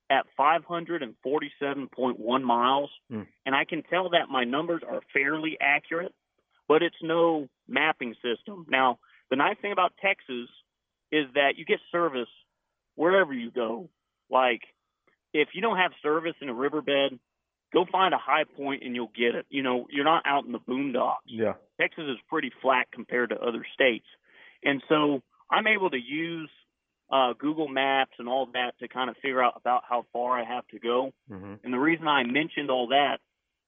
[0.10, 3.28] at 547.1 miles, Mm.
[3.46, 6.14] and I can tell that my numbers are fairly accurate,
[6.68, 8.66] but it's no mapping system.
[8.70, 10.50] Now, the nice thing about Texas
[11.14, 12.28] is that you get service
[12.96, 13.88] wherever you go.
[14.32, 14.62] Like,
[15.32, 17.20] if you don't have service in a riverbed,
[17.72, 19.46] go find a high point and you'll get it.
[19.50, 21.28] You know, you're not out in the boondocks.
[21.28, 21.54] Yeah.
[21.80, 24.08] Texas is pretty flat compared to other states.
[24.64, 26.50] And so I'm able to use
[27.12, 30.46] uh, Google Maps and all that to kind of figure out about how far I
[30.46, 31.12] have to go.
[31.32, 31.54] Mm-hmm.
[31.64, 33.20] And the reason I mentioned all that,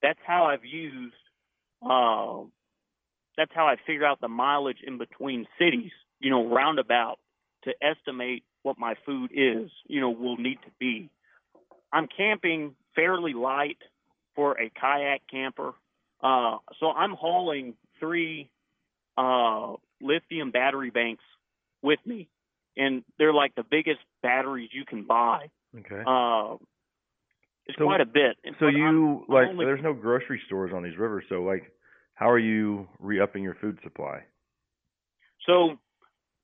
[0.02, 1.14] that's how I've used,
[1.80, 2.42] uh,
[3.36, 7.18] that's how I figure out the mileage in between cities, you know, roundabout
[7.66, 11.10] to estimate what my food is, you know, will need to be.
[11.92, 13.78] I'm camping fairly light
[14.34, 15.74] for a kayak camper.
[16.22, 18.50] Uh, so I'm hauling three
[19.18, 21.24] uh, lithium battery banks
[21.82, 22.28] with me,
[22.76, 25.50] and they're like the biggest batteries you can buy.
[25.78, 26.02] Okay.
[26.06, 26.56] Uh,
[27.66, 28.36] it's So- quite a bit.
[28.44, 29.48] And so you I'm- I'm like?
[29.48, 31.70] only- there's no grocery stores on these rivers, so like,
[32.14, 34.24] how are you re-upping your food supply?
[35.46, 35.78] So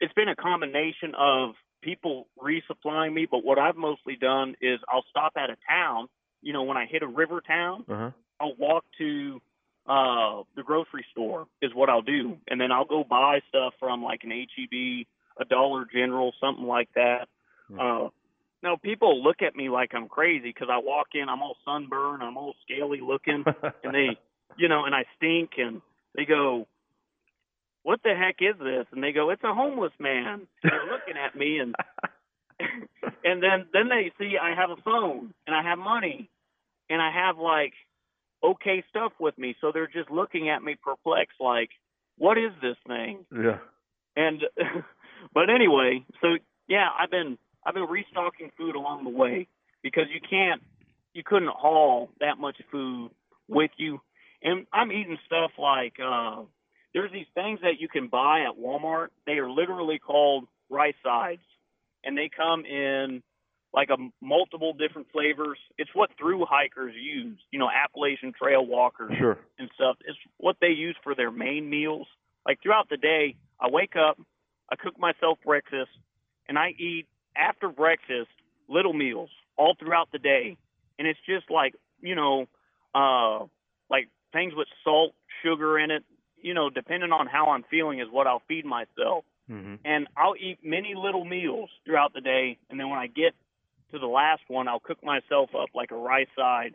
[0.03, 5.05] it's been a combination of people resupplying me, but what I've mostly done is I'll
[5.11, 6.09] stop at a town.
[6.43, 8.11] You know, when I hit a river town, Uh huh.
[8.41, 9.41] I'll walk to
[9.87, 14.03] uh the grocery store is what I'll do, and then I'll go buy stuff from
[14.03, 15.07] like an HEB,
[15.41, 17.29] a Dollar General, something like that.
[17.81, 18.09] Uh,
[18.63, 22.23] now people look at me like I'm crazy because I walk in, I'm all sunburned,
[22.23, 23.45] I'm all scaly looking,
[23.85, 24.17] and they,
[24.57, 25.81] you know, and I stink, and
[26.15, 26.67] they go,
[27.83, 31.17] "What the heck is this?" And they go, "It's a homeless man." And they're looking
[31.17, 31.75] at me, and
[33.25, 36.29] and then then they see I have a phone and I have money,
[36.89, 37.73] and I have like
[38.43, 41.71] okay stuff with me, so they're just looking at me perplexed, like,
[42.19, 43.59] "What is this thing?" Yeah.
[44.17, 44.43] And
[45.35, 46.37] but anyway, so
[46.69, 49.49] yeah, I've been I've been restocking food along the way
[49.83, 50.63] because you can't
[51.15, 53.11] you couldn't haul that much food
[53.49, 54.01] with you.
[54.43, 56.43] And I'm eating stuff like uh
[56.95, 59.09] there's these things that you can buy at Walmart.
[59.27, 61.43] They are literally called rice sides
[62.05, 63.23] and they come in
[63.75, 65.59] like a multiple different flavors.
[65.79, 69.39] It's what through hikers use, you know, Appalachian trail walkers Sure.
[69.59, 69.97] and stuff.
[70.05, 72.07] It's what they use for their main meals.
[72.47, 74.21] Like throughout the day, I wake up,
[74.71, 75.91] I cook myself breakfast,
[76.49, 78.29] and I eat after breakfast
[78.69, 80.57] little meals all throughout the day.
[80.99, 82.47] And it's just like, you know,
[82.95, 83.47] uh
[83.89, 86.05] like things with salt, sugar in it,
[86.43, 89.25] you know, depending on how I'm feeling is what I'll feed myself.
[89.51, 89.77] Mm-hmm.
[89.85, 93.35] And I'll eat many little meals throughout the day and then when I get
[93.93, 96.75] to the last one, I'll cook myself up like a rice side.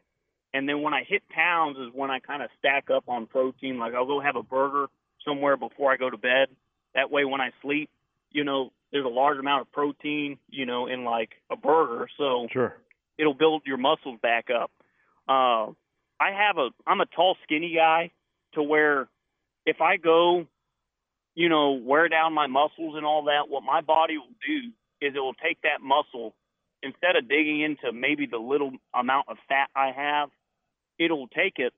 [0.53, 3.78] And then when I hit pounds is when I kind of stack up on protein.
[3.80, 4.88] Like I'll go have a burger
[5.26, 6.47] somewhere before I go to bed.
[6.95, 7.89] That way, when I sleep,
[8.32, 12.47] you know, there's a large amount of protein, you know, in like a burger, so
[12.51, 12.78] Sure.
[13.18, 14.72] it'll build your muscles back up.
[15.28, 15.74] Uh,
[16.20, 18.11] I have a I'm a tall, skinny guy
[18.53, 19.07] to where
[19.68, 20.47] if I go,
[21.36, 24.72] you know, wear down my muscles and all that, what my body will do
[25.05, 26.34] is it will take that muscle
[26.82, 30.30] instead of digging into maybe the little amount of fat I have,
[30.97, 31.74] it'll take it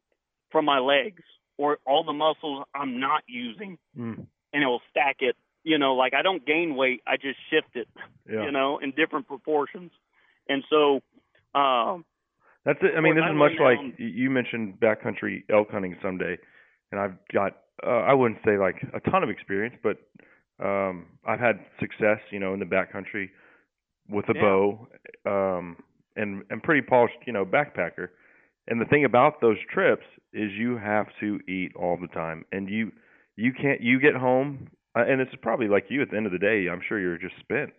[0.51, 1.23] from my legs
[1.57, 4.27] or all the muscles I'm not using Mm.
[4.53, 5.35] and it will stack it.
[5.63, 7.87] You know, like I don't gain weight, I just shift it.
[8.29, 8.45] Yeah.
[8.45, 9.91] You know, in different proportions.
[10.47, 11.01] And so,
[11.59, 12.05] um,
[12.63, 12.91] That's it.
[12.95, 16.37] I mean, this is much went like you mentioned backcountry elk hunting someday,
[16.91, 19.97] and I've got uh, I wouldn't say like a ton of experience, but
[20.63, 23.29] um, I've had success, you know, in the backcountry
[24.09, 24.41] with a Yeah.
[24.41, 24.87] bow,
[25.25, 25.77] um,
[26.15, 28.09] and and pretty polished, you know, backpacker.
[28.67, 32.69] And the thing about those trips is you have to eat all the time, and
[32.69, 32.91] you
[33.35, 36.31] you can't you get home, uh, and it's probably like you at the end of
[36.31, 36.67] the day.
[36.71, 37.71] I'm sure you're just spent.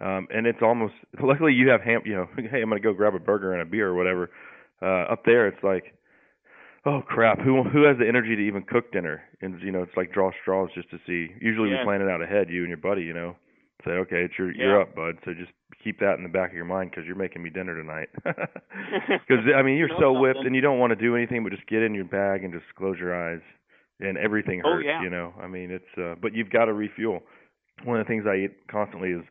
[0.00, 3.14] Um, and it's almost luckily you have ham you know hey I'm gonna go grab
[3.14, 4.30] a burger and a beer or whatever
[4.80, 5.92] uh up there it's like
[6.86, 7.40] oh crap.
[7.40, 9.22] Who who has the energy to even cook dinner?
[9.40, 11.32] And you know it's like draw straws just to see.
[11.40, 11.78] Usually Yeah.
[11.80, 13.36] we plan it out ahead you and your buddy you know.
[13.84, 14.64] Say okay it's your Yeah.
[14.64, 15.18] you're up bud.
[15.24, 15.52] So just
[15.82, 18.08] keep that in the back of your mind because you're making me dinner tonight.
[19.08, 21.42] Because I mean you're You know so whipped and you don't want to do anything
[21.42, 23.40] but just get in your bag and just close your eyes
[24.00, 25.02] and everything Oh, hurts yeah.
[25.02, 25.32] you know.
[25.40, 27.20] I mean it's uh but you've got to refuel.
[27.84, 29.22] One of the things I eat constantly is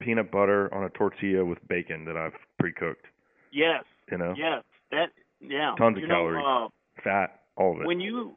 [0.00, 3.06] peanut butter on a tortilla with bacon that I've pre-cooked.
[3.52, 4.62] yes, You know, yes,
[4.92, 5.10] that,
[5.40, 5.74] yeah.
[5.78, 6.44] Tons of you know, calories.
[6.46, 6.68] uh,
[7.02, 7.86] fat, all of it.
[7.86, 8.36] when you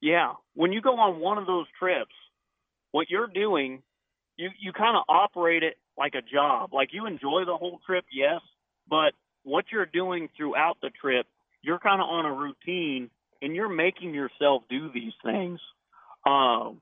[0.00, 2.14] yeah when you go on one of those trips
[2.92, 3.82] what you're doing
[4.36, 8.04] you you kind of operate it like a job like you enjoy the whole trip
[8.12, 8.40] yes
[8.88, 11.26] but what you're doing throughout the trip
[11.62, 13.10] you're kind of on a routine
[13.42, 15.58] and you're making yourself do these things
[16.24, 16.80] um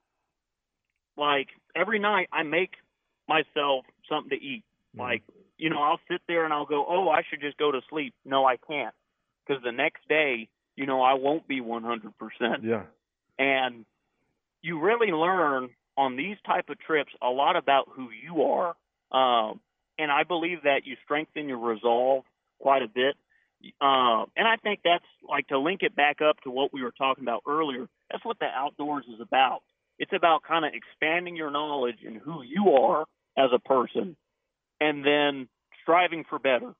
[1.17, 2.73] like every night i make
[3.29, 4.63] myself something to eat
[4.99, 5.23] like
[5.57, 8.15] you know i'll sit there and i'll go oh i should just go to sleep
[8.27, 8.95] no i can't
[9.47, 12.13] because the next day you know i won't be 100%
[12.63, 12.83] yeah,
[13.39, 13.85] and
[14.63, 18.75] you really learn on these type of trips a lot about who you are
[19.13, 19.61] um,
[19.99, 22.25] and i believe that you strengthen your resolve
[22.59, 23.17] quite a bit.
[23.81, 26.93] Uh, and i think that's like to link it back up to what we were
[26.93, 29.63] talking about earlier that's what the outdoors is about.
[29.99, 34.17] It's about kind of expanding your knowledge and who you are as a person
[34.81, 35.49] and then
[35.83, 36.75] striving for better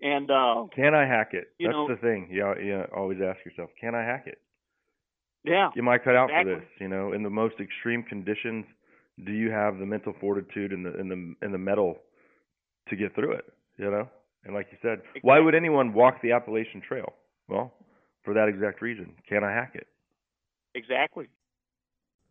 [0.00, 1.48] and uh, can I hack it?
[1.58, 2.28] You That's know- the thing.
[2.30, 2.84] Yeah, yeah.
[2.94, 4.38] Always ask yourself, can I hack it?
[5.44, 6.54] yeah Am I cut out Exactly.
[6.54, 6.68] for this?
[6.80, 8.64] You know, in the most extreme conditions,
[9.24, 11.98] do you have the mental fortitude and the and the and the metal
[12.88, 13.44] to get through it?
[13.78, 14.08] You know,
[14.44, 17.12] and like you said, why would anyone walk the Appalachian Trail?
[17.48, 17.72] Well,
[18.24, 19.14] for that exact reason.
[19.28, 19.86] Can I hack it?
[20.74, 21.26] exactly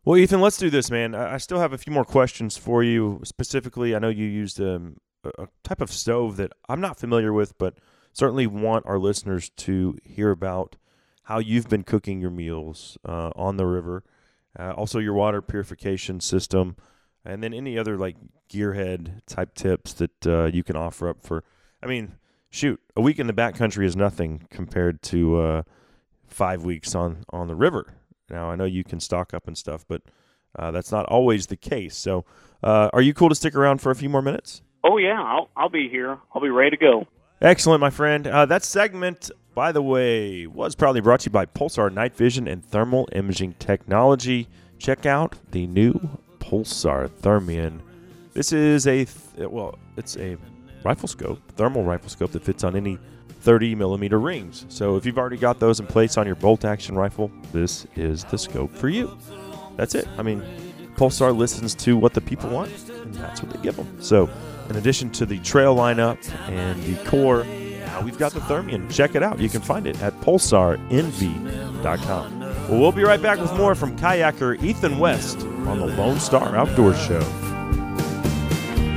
[0.04, 1.14] Well, Ethan, let's do this, man.
[1.14, 3.20] I I still have a few more questions for you.
[3.24, 4.98] Specifically, I know you used um,
[5.38, 7.74] a, type of stove that I'm not familiar with, but
[8.12, 10.76] certainly want our listeners to hear about
[11.24, 14.04] how you've been cooking your meals uh, on the river.
[14.58, 16.76] Uh, also, your water purification system,
[17.24, 18.16] and then any other like
[18.48, 21.44] gearhead type tips that uh, you can offer up for.
[21.82, 22.14] I mean,
[22.48, 25.62] shoot, a week in the backcountry is nothing compared to uh,
[26.26, 27.94] five weeks on on the river.
[28.30, 30.02] Now, I know you can stock up and stuff, but
[30.58, 31.96] uh, that's not always the case.
[31.96, 32.24] So,
[32.62, 34.62] uh, are you cool to stick around for a few more minutes?
[34.88, 37.06] Oh yeah i'll i'll be here i'll be ready to go
[37.42, 38.26] Excellent, my friend.
[38.26, 42.48] Uh, that segment, by the way, was proudly brought to you by Pulsar Night Vision
[42.48, 44.48] and Thermal Imaging Technology.
[44.78, 45.92] Check out the new
[46.38, 47.82] Pulsar Thermion.
[48.32, 50.38] This is a th- well, it's a
[50.82, 52.98] rifle scope, thermal rifle scope that fits on any
[53.40, 54.64] 30 millimeter rings.
[54.70, 58.24] So if you've already got those in place on your bolt action rifle, this is
[58.24, 59.14] the scope for you.
[59.76, 60.08] That's it.
[60.16, 60.42] I mean,
[60.96, 64.00] Pulsar listens to what the people want, and that's what they give them.
[64.00, 64.30] So,
[64.68, 68.88] in addition to the trail lineup and the core, now we've got the Thermion.
[68.90, 69.38] Check it out.
[69.40, 72.40] You can find it at pulsarnv.com.
[72.40, 76.56] Well, we'll be right back with more from kayaker Ethan West on the Lone Star
[76.56, 77.22] Outdoor Show.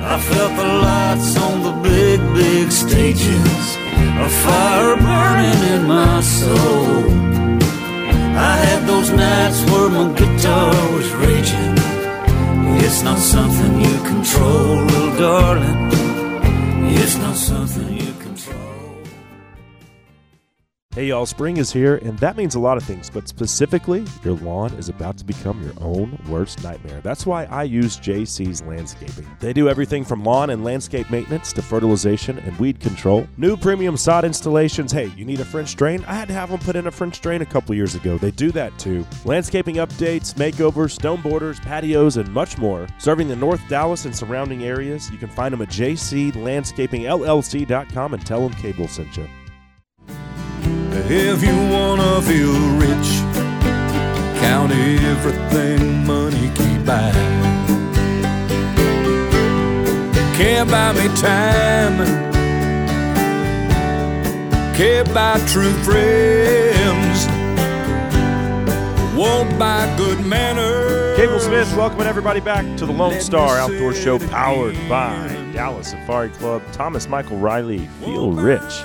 [0.02, 7.04] I felt the lights on the big, big stages, a fire burning in my soul.
[8.38, 11.76] I had those nights where my guitar was raging.
[12.92, 14.78] It's not something you control,
[15.20, 15.92] darling.
[16.92, 18.09] It's not something you.
[21.00, 24.34] Hey y'all, spring is here, and that means a lot of things, but specifically, your
[24.34, 27.00] lawn is about to become your own worst nightmare.
[27.00, 29.26] That's why I use JC's Landscaping.
[29.40, 33.30] They do everything from lawn and landscape maintenance to fertilization and weed control.
[33.38, 34.92] New premium sod installations.
[34.92, 36.04] Hey, you need a French drain?
[36.06, 38.18] I had to have them put in a French drain a couple years ago.
[38.18, 39.08] They do that too.
[39.24, 42.90] Landscaping updates, makeovers, stone borders, patios, and much more.
[42.98, 48.42] Serving the North Dallas and surrounding areas, you can find them at jclandscapingllc.com and tell
[48.42, 49.30] them Cable sent you.
[51.08, 53.10] If you wanna feel rich,
[54.42, 57.12] count everything money can buy.
[60.36, 61.98] Can't buy me time,
[64.76, 67.28] can't buy true friends,
[69.18, 71.18] won't buy good manners.
[71.18, 76.30] Cable Smith, welcoming everybody back to the Lone Star Outdoor Show powered by Dallas Safari
[76.30, 76.62] Club.
[76.72, 78.84] Thomas Michael Riley, Feel Rich.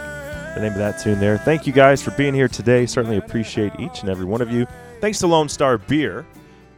[0.54, 1.36] The name of that tune there.
[1.36, 2.86] Thank you guys for being here today.
[2.86, 4.68] Certainly appreciate each and every one of you.
[5.00, 6.24] Thanks to Lone Star Beer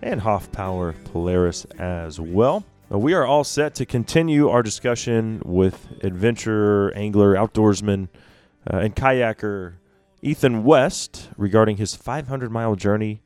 [0.01, 2.65] and Hoff Power Polaris as well.
[2.89, 8.09] We are all set to continue our discussion with adventurer, angler, outdoorsman,
[8.73, 9.75] uh, and kayaker
[10.23, 13.21] Ethan West regarding his 500 mile journey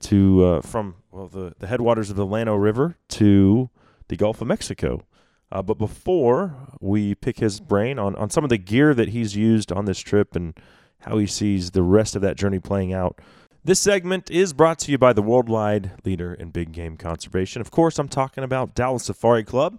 [0.00, 3.70] to uh, from well the, the headwaters of the Llano River to
[4.08, 5.02] the Gulf of Mexico.
[5.54, 9.36] Uh, but before we pick his brain on, on some of the gear that he's
[9.36, 10.58] used on this trip and
[11.02, 13.20] how he sees the rest of that journey playing out,
[13.62, 17.62] this segment is brought to you by the worldwide leader in big game conservation.
[17.62, 19.78] Of course, I'm talking about Dallas Safari Club.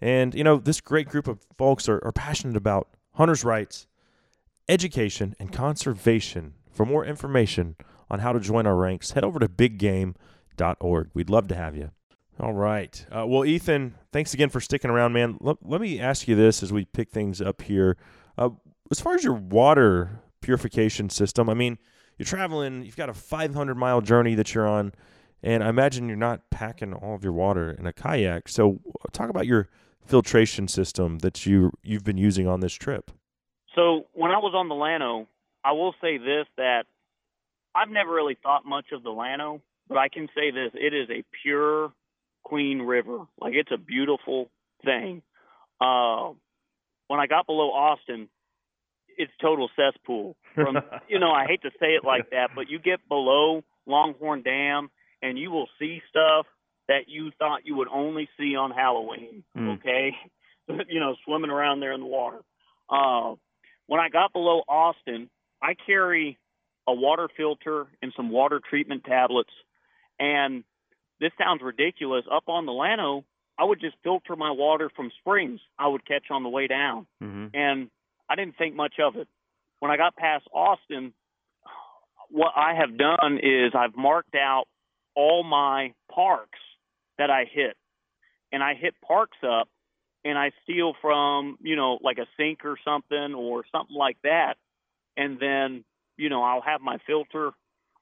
[0.00, 3.86] And, you know, this great group of folks are, are passionate about hunters' rights,
[4.68, 6.54] education, and conservation.
[6.70, 7.74] For more information
[8.08, 11.10] on how to join our ranks, head over to biggame.org.
[11.14, 11.90] We'd love to have you.
[12.38, 13.04] All right.
[13.10, 15.38] Uh, well, Ethan, thanks again for sticking around, man.
[15.40, 17.96] Let, let me ask you this as we pick things up here.
[18.36, 18.50] Uh,
[18.90, 21.78] as far as your water purification system, I mean,
[22.16, 24.92] you're traveling, you've got a 500 mile journey that you're on,
[25.42, 28.48] and I imagine you're not packing all of your water in a kayak.
[28.48, 28.80] So,
[29.12, 29.68] talk about your
[30.08, 33.10] filtration system that you you've been using on this trip.
[33.74, 35.28] So when I was on the Llano,
[35.64, 36.84] I will say this that
[37.74, 41.08] I've never really thought much of the Llano, but I can say this: it is
[41.10, 41.92] a pure,
[42.48, 43.18] clean river.
[43.40, 44.50] Like it's a beautiful
[44.84, 45.22] thing.
[45.80, 46.30] Uh,
[47.06, 48.28] when I got below Austin,
[49.16, 50.36] it's total cesspool.
[50.54, 50.78] From
[51.08, 54.90] you know, I hate to say it like that, but you get below Longhorn Dam
[55.22, 56.46] and you will see stuff
[56.86, 59.44] that you thought you would only see on Halloween.
[59.56, 59.78] Mm.
[59.78, 60.12] Okay,
[60.88, 62.40] you know, swimming around there in the water.
[62.88, 63.34] Uh,
[63.86, 65.28] when I got below Austin,
[65.62, 66.38] I carry
[66.86, 69.52] a water filter and some water treatment tablets.
[70.18, 70.64] And
[71.20, 72.24] this sounds ridiculous.
[72.30, 73.24] Up on the Llano,
[73.58, 77.06] I would just filter my water from springs I would catch on the way down.
[77.22, 77.46] Mm-hmm.
[77.54, 77.90] And
[78.28, 79.28] I didn't think much of it.
[79.80, 81.12] When I got past Austin,
[82.30, 84.64] what I have done is I've marked out
[85.14, 86.58] all my parks
[87.16, 87.76] that I hit.
[88.52, 89.68] And I hit parks up
[90.24, 94.54] and I steal from, you know, like a sink or something or something like that.
[95.16, 95.84] And then,
[96.16, 97.52] you know, I'll have my filter.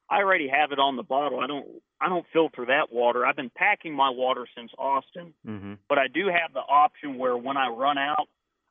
[0.09, 1.41] I already have it on the bottle.
[1.41, 1.67] I don't
[2.01, 3.25] I don't filter that water.
[3.27, 5.75] I've been packing my water since Austin, Mm-hmm.
[5.89, 8.29] but I do have the option where when I run out,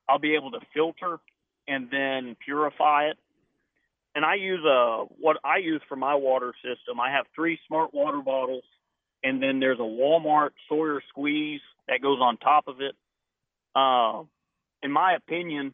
[0.07, 1.19] I'll be able to filter
[1.67, 3.17] and then purify it.
[4.13, 6.99] And I use a what I use for my water system.
[7.01, 8.63] I have three smart water bottles,
[9.23, 12.95] and then there's a Walmart Sawyer squeeze that goes on top of it.
[13.75, 14.23] Uh,
[14.81, 15.73] in my opinion,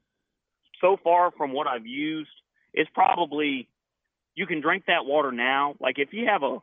[0.80, 2.32] so far from what I've used,
[2.74, 3.68] it's probably
[4.42, 5.76] you can drink that water now.
[5.80, 6.58] Like if you have a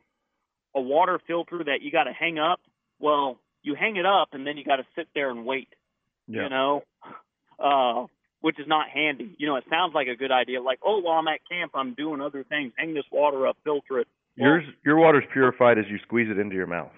[0.75, 2.59] a water filter that you got to hang up,
[2.99, 5.69] well, you hang it up and then you got to sit there and wait.
[6.27, 6.43] Yeah.
[6.43, 6.83] You know,
[7.57, 8.05] uh,
[8.41, 9.33] which is not handy.
[9.39, 10.61] You know, it sounds like a good idea.
[10.61, 12.73] Like, oh, while I'm at camp, I'm doing other things.
[12.77, 14.07] Hang this water up, filter it.
[14.35, 16.91] Yours, your water's purified as you squeeze it into your mouth.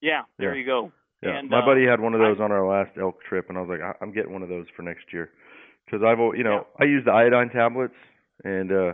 [0.00, 0.60] Yeah, there Yeah.
[0.60, 0.92] you go.
[1.22, 3.58] Yeah, And, my uh, buddy had one of those on our last elk trip, and
[3.58, 5.30] I was like, I- I'm getting one of those for next year,
[5.84, 7.94] because I've, you know, I use the iodine tablets,
[8.44, 8.92] and uh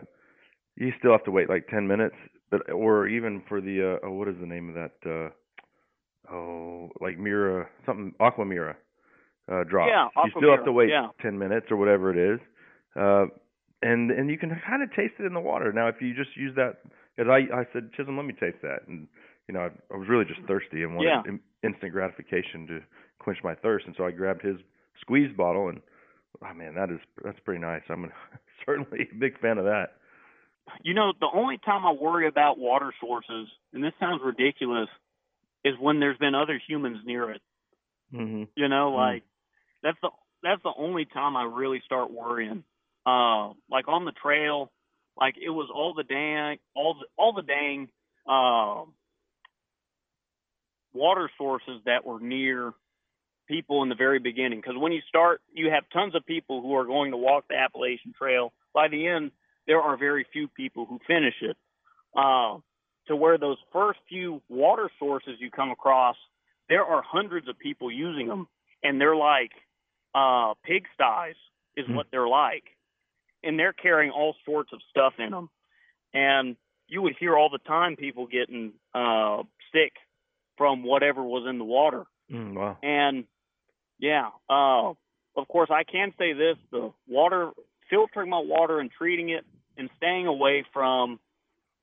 [0.79, 2.17] you still have to wait like 10 minutes,
[2.51, 4.93] but or even for the uh oh, what is the name of that?
[5.11, 5.31] uh
[6.31, 8.75] Oh, like Mira, something Aquamira
[9.51, 9.89] uh drop.
[9.89, 11.09] Yeah, you still have to wait yeah.
[11.23, 12.41] 10 minutes or whatever it is,
[12.97, 13.27] uh,
[13.83, 15.73] and and you can kind of taste it in the water.
[15.73, 16.79] Now, if you just use that,
[17.17, 19.09] as I I said Chisholm, let me taste that, and
[19.49, 21.23] you know, I, I was really just thirsty and wanted Yeah.
[21.27, 22.81] in, instant gratification to
[23.19, 24.59] quench my thirst, and so I grabbed his
[25.01, 25.81] squeeze bottle, and
[26.45, 27.83] oh man, that is that's pretty nice.
[27.89, 28.09] I'm a,
[28.67, 29.97] certainly a big fan of that.
[30.83, 34.89] You know, the only time I worry about water sources, and this sounds ridiculous,
[35.65, 37.43] is when there's been other humans near it.
[38.15, 38.45] Mm-hmm.
[38.57, 38.97] You know, Mm.
[38.97, 39.23] like
[39.83, 40.11] that's the
[40.43, 42.65] that's the only time I really start worrying.
[43.05, 44.71] Uh, like on the trail,
[45.21, 47.89] Like it was all the dang, all the all the dang
[48.27, 48.95] um,
[50.93, 52.73] water sources that were near
[53.47, 54.61] people in the very beginning.
[54.61, 57.57] Because when you start, you have tons of people who are going to walk the
[57.57, 58.53] Appalachian Trail.
[58.75, 59.33] By the end,
[59.69, 61.57] there are very few people who finish it.
[62.17, 62.57] Uh,
[63.07, 66.17] to where those first few water sources you come across,
[66.69, 68.49] there are hundreds of people using them,
[68.83, 69.53] and they're like
[70.15, 71.37] uh, pigsties,
[71.77, 71.95] is Hmm.
[71.95, 72.65] what they're like,
[73.45, 75.49] and they're carrying all sorts of stuff in them,
[76.13, 76.57] and
[76.89, 79.43] you would hear all the time people getting uh,
[79.73, 79.93] sick
[80.57, 82.05] from whatever was in the water.
[82.33, 82.77] Mm, wow.
[82.83, 83.25] And
[83.99, 84.93] yeah, uh,
[85.37, 87.53] of course, I can say this: the water,
[87.91, 89.45] filtering my water and treating it,
[89.79, 91.21] and staying away from,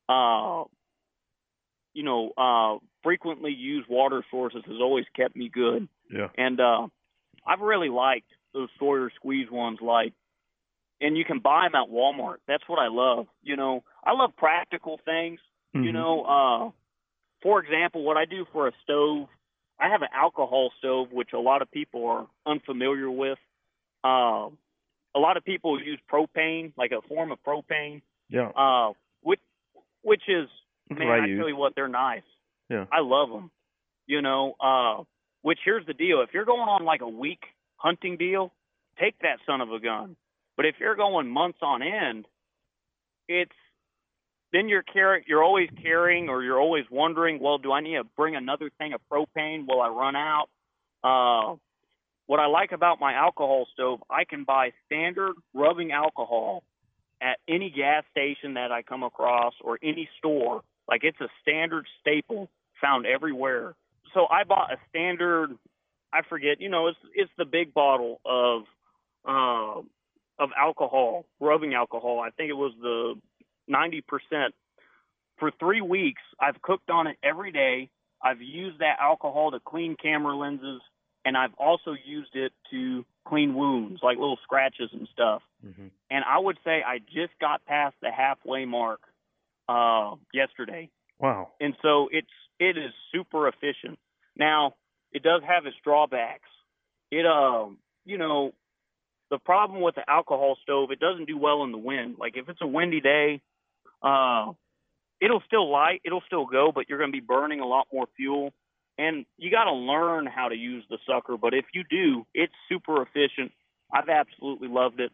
[0.10, 0.66] uh,
[1.94, 5.88] you know, uh, frequently used water sources has always kept me good.
[6.12, 6.28] Yeah.
[6.38, 6.88] And uh,
[7.48, 10.14] I've really liked those Sawyer squeeze ones, like,
[11.02, 12.38] and you can buy them at Walmart.
[12.48, 13.28] That's what I love.
[13.42, 15.40] You know, I love practical things.
[15.74, 15.94] You Mhm.
[15.94, 16.72] know, uh,
[17.42, 19.28] for example, what I do for a stove,
[19.80, 23.40] I have an alcohol stove, which a lot of people are unfamiliar with.
[24.04, 24.50] Uh,
[25.16, 28.50] a lot of people use propane, like a form of propane, Yeah.
[28.50, 29.40] uh, which
[30.02, 30.48] which is
[30.90, 32.24] man, I I tell you what, they're nice.
[32.70, 32.86] Yeah.
[32.92, 33.52] I love them.
[34.08, 35.04] You know, uh,
[35.42, 37.44] which here's the deal: if you're going on like a week
[37.78, 38.54] hunting deal,
[39.00, 40.16] take that son of a gun.
[40.58, 42.26] But if you're going months on end,
[43.28, 43.52] it's
[44.54, 48.04] then you're carrying, you're always carrying, or you're always wondering, well, do I need to
[48.16, 49.68] bring another thing of propane?
[49.68, 50.48] Will I run out?
[51.04, 51.56] Uh,
[52.28, 56.64] what I like about my alcohol stove, I can buy standard rubbing alcohol
[57.22, 60.62] at any gas station that I come across or any store.
[60.88, 62.50] Like it's a standard staple
[62.82, 63.76] found everywhere.
[64.14, 65.58] So I bought a standard
[66.16, 68.62] I forget, you know, it's it's the big bottle of
[69.28, 69.82] uh,
[70.40, 72.22] of alcohol, rubbing alcohol.
[72.26, 73.16] I think it was the
[73.70, 74.02] 90%.
[75.38, 77.90] For 3 weeks, I've cooked on it every day.
[78.22, 80.82] I've used that alcohol to clean camera lenses
[81.26, 85.88] and I've also used it to clean wounds, like little scratches and stuff Mm-hmm.
[86.12, 89.00] and I would say I just got past the halfway mark
[89.68, 90.90] uh, yesterday,
[91.20, 91.54] Wow.
[91.60, 92.28] and so it's
[92.60, 93.98] it is super efficient.
[94.38, 94.76] Now
[95.12, 96.50] it does have its drawbacks.
[97.10, 98.54] It um you know
[99.32, 102.18] the problem with the alcohol stove it doesn't do well in the wind.
[102.20, 103.42] Like if it's a windy day,
[104.04, 104.52] uh,
[105.20, 108.06] it'll still light, it'll still go, but you're going to be burning a lot more
[108.16, 108.54] fuel.
[108.98, 111.38] And you got to learn how to use the sucker.
[111.38, 113.52] But if you do, it's super efficient.
[113.92, 115.12] I've absolutely loved it.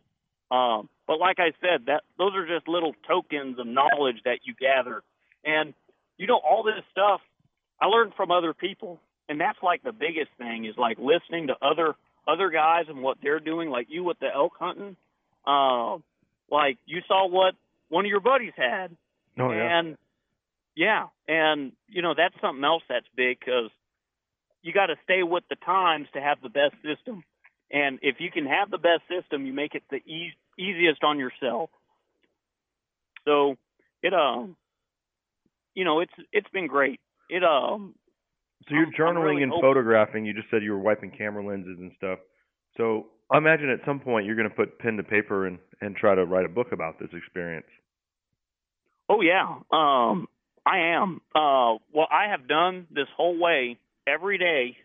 [0.51, 4.53] Um, but like I said, that those are just little tokens of knowledge that you
[4.59, 5.01] gather.
[5.43, 5.73] And
[6.17, 7.21] you know, all this stuff
[7.79, 11.55] I learned from other people, and that's like the biggest thing is like listening to
[11.61, 11.95] other
[12.27, 13.69] other guys and what they're doing.
[13.69, 14.95] Like you with the elk hunting,
[15.47, 15.97] uh,
[16.51, 17.55] like you saw what
[17.89, 18.95] one of your buddies had,
[19.39, 19.79] Oh yeah.
[19.79, 19.97] and
[20.75, 23.69] yeah, and you know that's something else that's big because
[24.61, 27.23] you got to stay with the times to have the best system.
[27.71, 31.17] And if you can have the best system, you make it the e- easiest on
[31.19, 31.69] yourself.
[33.25, 33.55] So
[34.03, 34.55] it um,
[35.73, 36.99] you know, it's it's been great.
[37.29, 37.95] It um,
[38.67, 40.25] So you're journaling really and hoping- photographing.
[40.25, 42.19] You just said you were wiping camera lenses and stuff.
[42.77, 45.95] So I imagine at some point you're going to put pen to paper and and
[45.95, 47.65] try to write a book about this experience.
[49.09, 50.27] Oh yeah, um,
[50.65, 51.21] I am.
[51.35, 53.77] Uh, well, I have done this whole way
[54.07, 54.77] every day.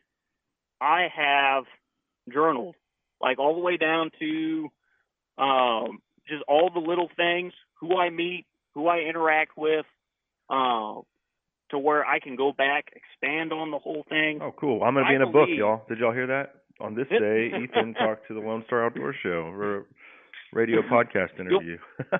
[0.80, 1.64] I have
[2.32, 2.74] journaled,
[3.20, 4.68] like all the way down to
[5.38, 5.98] um,
[6.28, 9.86] just all the little things, who I meet, who I interact with,
[10.50, 11.00] uh,
[11.70, 14.40] to where I can go back, expand on the whole thing.
[14.42, 14.82] Oh, cool.
[14.82, 15.82] I'm going to be I in a book, y'all.
[15.88, 16.54] Did y'all hear that?
[16.80, 19.84] On this day, Ethan talked to the Lone Star Outdoor Show,
[20.52, 21.78] radio podcast interview.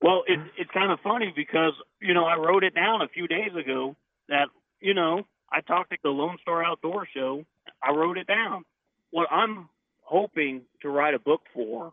[0.00, 3.26] Well, it's it's kind of funny because you know I wrote it down a few
[3.26, 3.96] days ago
[4.28, 4.48] that
[4.80, 7.44] you know I talked at the Lone Star Outdoor Show.
[7.82, 8.64] I wrote it down.
[9.10, 9.68] What I'm
[10.02, 11.92] hoping to write a book for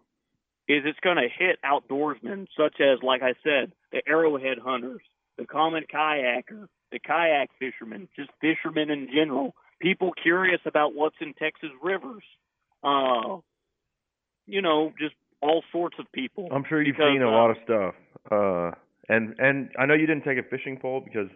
[0.67, 5.01] is it's going to hit outdoorsmen such as, like I said, the arrowhead hunters,
[5.37, 11.33] the common kayaker, the kayak fishermen, just fishermen in general, people curious about what's in
[11.33, 12.23] Texas rivers.
[12.83, 13.37] Uh,
[14.45, 16.47] you know, just all sorts of people.
[16.51, 17.95] I'm sure you've Because, seen a uh, lot of stuff.
[18.31, 18.71] Uh,
[19.09, 21.29] and and I know you didn't take a fishing pole because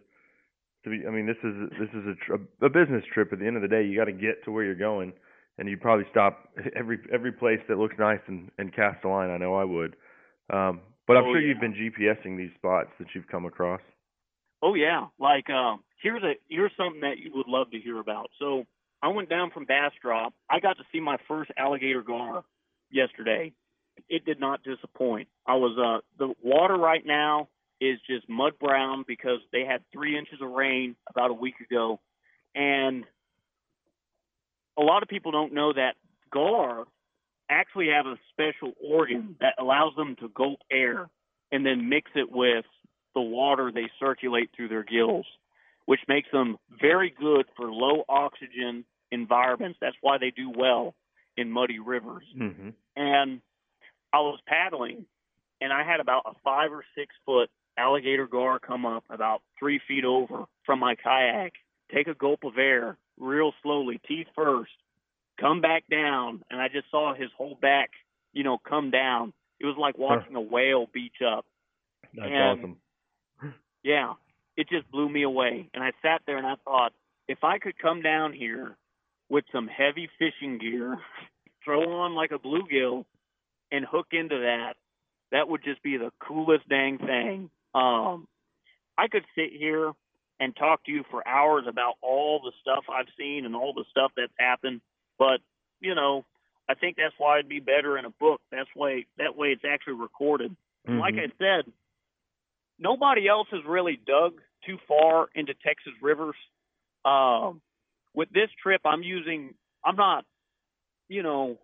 [0.83, 3.33] to be, I mean, this is this is a tr- a business trip.
[3.33, 5.13] At the end of the day, you got to get to where you're going,
[5.57, 9.29] and you probably stop every every place that looks nice and and cast a line.
[9.29, 9.95] I know I would.
[10.49, 11.47] Um, but I'm Oh, sure yeah.
[11.49, 13.81] you've been GPSing these spots that you've come across.
[14.61, 18.29] Oh yeah, like um, here's a here's something that you would love to hear about.
[18.39, 18.63] So
[19.03, 20.33] I went down from Bastrop.
[20.49, 22.43] I got to see my first alligator gar
[22.89, 23.53] yesterday,
[24.09, 25.27] it did not disappoint.
[25.45, 27.49] I was uh the water right now
[27.79, 31.99] is just mud brown because they had three inches of rain about a week ago,
[32.55, 33.03] and
[34.77, 35.95] a lot of people don't know that
[36.31, 36.85] gar
[37.49, 41.09] actually have a special organ that allows them to gulp air
[41.51, 42.65] and then mix it with
[43.15, 45.25] the water they circulate through their gills,
[45.85, 49.77] which makes them very good for low oxygen environments.
[49.81, 50.93] That's why they do well
[51.37, 52.25] in muddy rivers.
[52.37, 52.69] Mm-hmm.
[52.95, 53.41] And
[54.17, 55.05] I was paddling,
[55.61, 59.79] and I had about a five or six foot alligator gar come up about three
[59.87, 61.53] feet over from my kayak,
[61.93, 64.71] take a gulp of air real slowly, teeth first,
[65.39, 67.91] come back down, and I just saw his whole back,
[68.33, 69.33] you know, come down.
[69.59, 71.45] It was like watching a whale beach up.
[72.15, 72.77] That's And- awesome.
[73.83, 74.13] Yeah,
[74.57, 75.69] it just blew me away.
[75.73, 76.91] And I sat there and I thought,
[77.27, 78.75] if I could come down here
[79.29, 80.97] with some heavy fishing gear,
[81.63, 83.05] throw on like a bluegill,
[83.71, 84.73] and hook into that,
[85.31, 87.49] that would just be the coolest dang thing.
[87.75, 88.27] Um,
[88.97, 89.91] I could sit here
[90.39, 93.85] and talk to you for hours about all the stuff I've seen and all the
[93.91, 94.81] stuff that's happened,
[95.17, 95.39] but
[95.79, 96.25] you know,
[96.69, 98.41] I think that's why it'd be better in a book.
[98.51, 100.55] That's way that way it's actually recorded.
[100.85, 101.71] And Like I said,
[102.79, 104.33] nobody else has really dug
[104.65, 106.35] too far into Texas rivers.
[107.05, 107.61] Um,
[108.13, 109.53] with this trip, I'm using.
[109.85, 110.25] I'm not,
[111.07, 111.57] you know,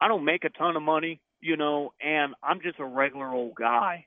[0.00, 3.54] I don't make a ton of money, you know, and I'm just a regular old
[3.54, 4.06] guy.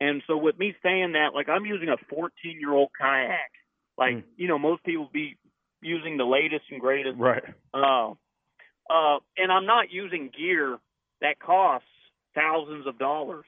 [0.00, 2.30] And so with me saying that, like I'm using a 14
[2.60, 3.50] year old kayak.
[3.96, 5.36] Like you know, most people be
[5.80, 7.16] using the latest and greatest.
[7.18, 7.44] Right.
[7.72, 8.10] Uh,
[8.90, 10.78] uh, and I'm not using gear
[11.20, 11.86] that costs
[12.34, 13.46] thousands of dollars.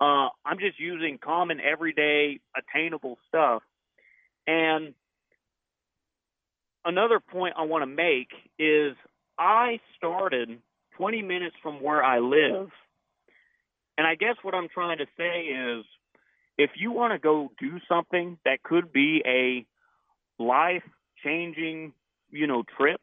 [0.00, 3.62] Uh, I'm just using common, everyday, attainable stuff.
[4.46, 4.94] And
[6.84, 8.28] another point I want to make
[8.58, 8.96] is
[9.38, 10.58] I started
[10.96, 12.70] 20 minutes from where I live.
[13.98, 15.84] And I guess what I'm trying to say is
[16.58, 19.66] if you want to go do something that could be a
[20.42, 20.82] life
[21.24, 21.92] changing,
[22.30, 23.00] you know, trip,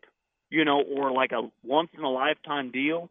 [0.50, 3.10] you know, or like a once in a lifetime deal,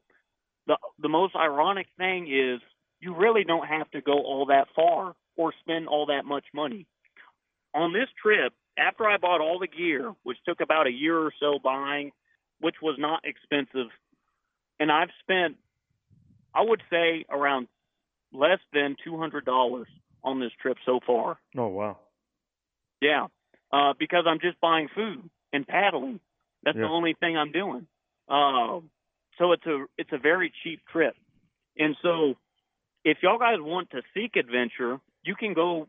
[0.67, 2.61] the the most ironic thing is
[3.01, 6.87] you really don't have to go all that far or spend all that much money.
[7.75, 11.33] On this trip, after I bought all the gear, which took about a year or
[11.39, 12.11] so buying,
[12.61, 13.91] which was not expensive,
[14.81, 15.57] and I've spent
[16.55, 17.69] I would say around
[18.33, 19.89] less than two hundred dollars
[20.25, 21.39] on this trip so far.
[21.57, 21.99] Oh wow.
[23.01, 23.27] Yeah,
[23.73, 26.21] uh, because I'm just buying food and paddling.
[26.65, 26.83] That's Yeah.
[26.83, 27.87] the only thing I'm doing.
[28.29, 28.91] Um,
[29.39, 31.15] so it's a it's a very cheap trip,
[31.79, 32.35] and so
[33.05, 35.87] if y'all guys want to seek adventure, you can go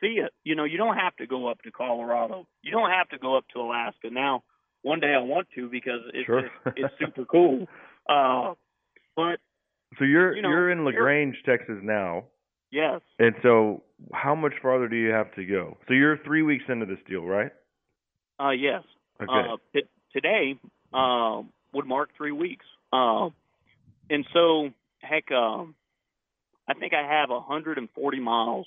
[0.00, 0.32] see it.
[0.44, 2.46] You know, you don't have to go up to Colorado.
[2.62, 4.10] You don't have to go up to Alaska.
[4.10, 4.42] Now,
[4.82, 6.42] one day I want to because it's Sure.
[6.42, 7.66] just, it's super cool.
[8.08, 8.54] Uh,
[9.16, 9.38] but
[9.98, 12.24] So you're You know, you're in La Grange, Texas now,
[12.70, 13.82] yes, and so
[14.12, 15.76] how much farther do you have to go?
[15.88, 17.52] So you're three weeks into this deal, right?
[18.40, 18.82] Uh, yes.
[19.20, 19.32] Okay.
[19.32, 20.58] Uh, t- today
[20.94, 22.64] uh, would mark three weeks.
[22.92, 23.30] Uh,
[24.10, 24.70] and so,
[25.00, 25.74] heck, um,
[26.68, 28.66] I think I have 140 miles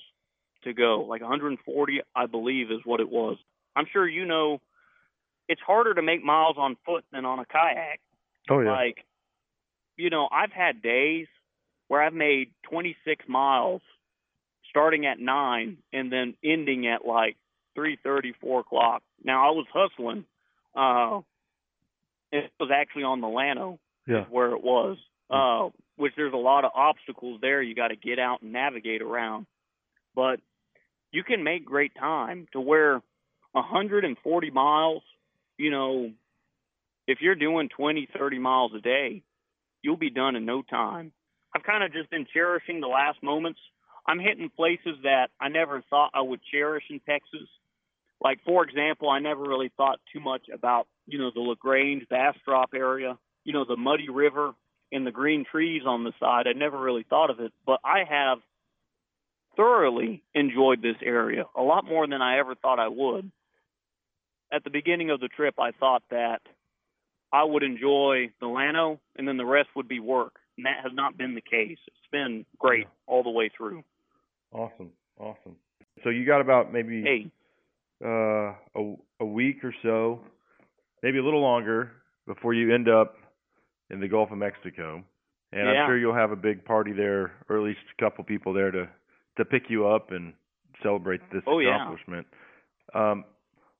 [0.64, 1.06] to go.
[1.08, 3.38] Like 140, I believe, is what it was.
[3.74, 4.60] I'm sure you know
[5.48, 8.00] it's harder to make miles on foot than on a kayak.
[8.50, 8.72] Oh yeah.
[8.72, 9.04] Like,
[10.02, 11.28] you know, I've had days
[11.86, 13.82] where I've made 26 miles
[14.68, 17.36] starting at nine and then ending at like
[17.76, 19.02] three thirty, four o'clock.
[19.22, 20.24] Now I was hustling.
[20.74, 21.20] Uh,
[22.32, 24.24] it was actually on the Llano Yeah.
[24.24, 24.96] where it was,
[25.30, 27.62] uh, which there's a lot of obstacles there.
[27.62, 29.46] You got to get out and navigate around,
[30.16, 30.40] but
[31.12, 33.00] you can make great time to where
[33.52, 35.02] 140 miles.
[35.58, 36.10] You know,
[37.06, 39.22] if you're doing 20, 30 miles a day,
[39.82, 41.12] you'll be done in no time.
[41.54, 43.60] I've kind of just been cherishing the last moments.
[44.06, 47.48] I'm hitting places that I never thought I would cherish in Texas.
[48.20, 52.08] Like for example, I never really thought too much about, you know, the La Grange
[52.08, 54.52] Bastrop area, you know, the muddy river
[54.92, 56.46] and the green trees on the side.
[56.46, 58.38] I never really thought of it, but I have
[59.56, 63.30] thoroughly enjoyed this area a lot more than I ever thought I would.
[64.52, 66.40] At the beginning of the trip, I thought that
[67.32, 70.34] I would enjoy the Llano and then the rest would be work.
[70.56, 71.78] And that has not been the case.
[71.86, 73.82] It's been great all the way through.
[74.52, 74.90] Awesome.
[75.18, 75.56] Awesome.
[76.04, 77.30] So you got about maybe Hey,
[78.04, 80.20] uh, a a week or so,
[81.02, 81.92] maybe a little longer
[82.26, 83.16] before you end up
[83.90, 85.02] in the Gulf of Mexico.
[85.52, 85.82] And Yeah.
[85.84, 88.70] I'm sure you'll have a big party there, or at least a couple people there
[88.70, 88.88] to
[89.38, 90.34] to pick you up and
[90.82, 91.76] celebrate this Oh, yeah.
[91.76, 92.26] accomplishment.
[92.92, 93.24] Um,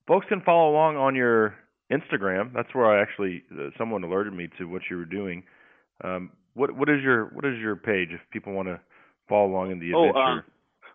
[0.07, 1.55] folks can follow along on your
[1.93, 2.53] Instagram.
[2.55, 5.43] That's where I actually uh, someone alerted me to what you were doing.
[6.03, 8.81] Um, what what is your what is your page if people want to
[9.29, 10.47] follow along in the Oh, adventure?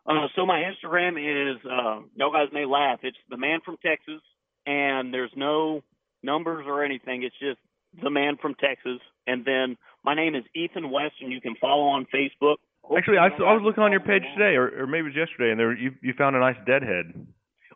[0.05, 2.99] Uh, so my Instagram is uh, y'all guys may laugh.
[3.03, 4.21] It's the man from Texas,
[4.65, 5.81] and there's no
[6.23, 7.23] numbers or anything.
[7.23, 7.59] It's just
[8.01, 8.99] the man from Texas.
[9.25, 12.55] And then my name is Ethan West, and you can follow on Facebook.
[12.97, 15.15] Actually, I, saw, I was looking on your page today, or, or maybe it was
[15.15, 17.27] yesterday, and there you you found a nice deadhead.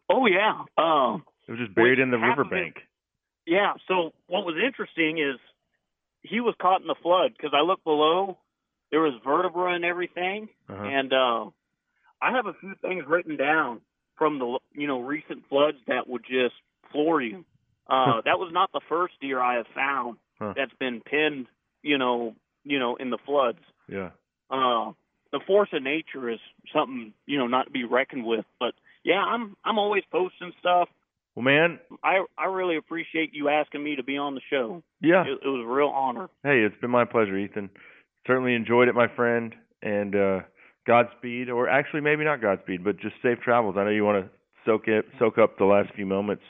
[0.09, 0.63] Oh yeah.
[0.77, 2.75] Um, It was just buried in the riverbank.
[3.51, 3.73] Yeah.
[3.89, 5.37] So what was interesting is
[6.21, 8.37] he was caught in the flood because I looked below.
[8.91, 10.83] There was vertebra and everything, Uh-huh.
[10.83, 11.45] and uh,
[12.21, 13.81] I have a few things written down
[14.17, 16.55] from the you know recent floods that would just
[16.91, 17.43] floor you.
[17.87, 20.53] Uh, that was not the first deer I have found Huh.
[20.55, 21.47] that's been pinned,
[21.83, 23.59] you know, you know, in the floods.
[23.87, 24.11] Yeah.
[24.49, 24.93] Uh,
[25.31, 26.39] the force of nature is
[26.73, 28.45] something you know not to be reckoned with.
[28.59, 28.73] But
[29.03, 30.87] yeah, I'm I'm always posting stuff.
[31.35, 34.83] Well, man, I I really appreciate you asking me to be on the show.
[35.01, 35.23] Yeah.
[35.23, 36.29] it, it was a real honor.
[36.43, 37.69] hey, it's been my pleasure, Ethan.
[38.27, 40.39] Certainly enjoyed it, my friend, and uh
[40.87, 43.75] Godspeed, or actually maybe not Godspeed, but just safe travels.
[43.77, 44.31] I know you want to
[44.65, 46.43] soak it, soak up the last few moments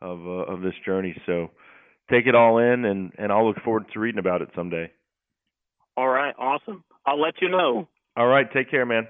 [0.00, 1.50] of uh, of this journey, so
[2.10, 4.90] take it all in, and and I'll look forward to reading about it someday.
[5.96, 6.84] All right, awesome.
[7.06, 7.88] I'll let you know.
[8.16, 9.08] All right, take care, man.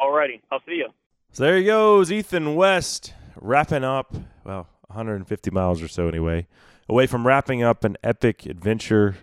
[0.00, 0.88] Alrighty, I'll see you.
[1.32, 4.14] So there he goes, Ethan West, wrapping up,
[4.44, 6.46] well, 150 miles or so anyway,
[6.88, 9.16] away from wrapping up an epic adventure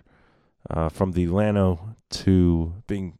[0.70, 3.18] uh, from the Llano to being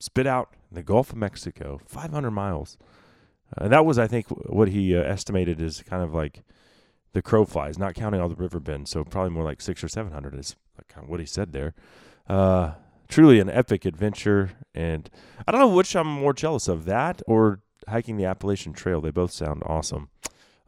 [0.00, 2.76] spit out in the Gulf of Mexico, 500 miles.
[3.56, 6.42] Uh, and that was, I think, what he uh, estimated is kind of like
[7.12, 8.90] the crow flies, not counting all the river bends.
[8.90, 10.56] So probably more like six or 700 is
[10.88, 11.74] kind of what he said there.
[12.28, 12.72] Uh,
[13.08, 14.50] truly an epic adventure.
[14.74, 15.08] And
[15.46, 19.00] I don't know which I'm more jealous of, that or hiking the Appalachian Trail.
[19.00, 20.10] They both sound awesome.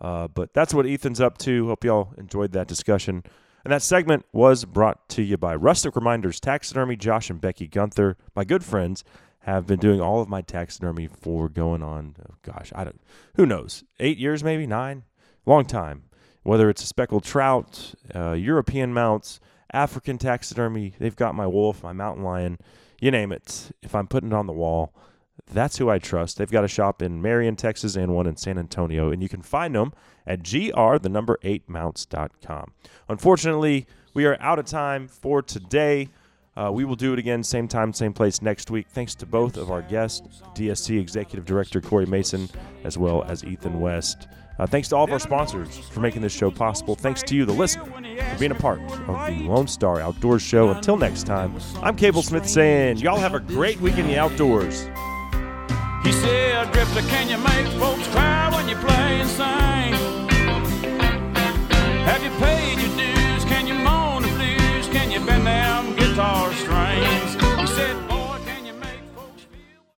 [0.01, 1.67] Uh, but that's what Ethan's up to.
[1.69, 3.23] Hope y'all enjoyed that discussion.
[3.65, 6.97] And that segment was brought to you by Rustic Reminders Taxidermy.
[6.97, 9.05] Josh and Becky Gunther, my good friends,
[9.41, 13.01] have been doing all of my taxidermy for going on, oh gosh, I don't,
[13.37, 15.05] who knows, eight years maybe, nine,
[15.47, 16.05] long time.
[16.43, 19.41] Whether it's a speckled trout, uh, European mounts,
[19.73, 22.59] African taxidermy, they've got my wolf, my mountain lion,
[23.01, 23.71] you name it.
[23.83, 24.95] If I'm putting it on the wall,
[25.47, 26.39] that's who I trust.
[26.39, 29.43] They've got a shop in Marion, Texas, and one in San Antonio, and you can
[29.43, 29.93] find them
[30.27, 32.73] at gr the number eight mounts.com.
[33.09, 36.09] Unfortunately, we are out of time for today.
[36.57, 38.87] Uh, we will do it again, same time, same place next week.
[38.91, 42.49] Thanks to both of our guests, DSC Executive Director Corey Mason,
[42.83, 44.27] as well as Ethan West.
[44.59, 46.97] Uh, thanks to all of our sponsors for making this show possible.
[46.97, 50.71] Thanks to you, the listener, for being a part of the Lone Star Outdoors Show.
[50.71, 54.89] Until next time, I'm Cable Smith saying, y'all have a great week in the outdoors.
[56.03, 60.08] He said, Drifter, can you make folks cry when you play and sing?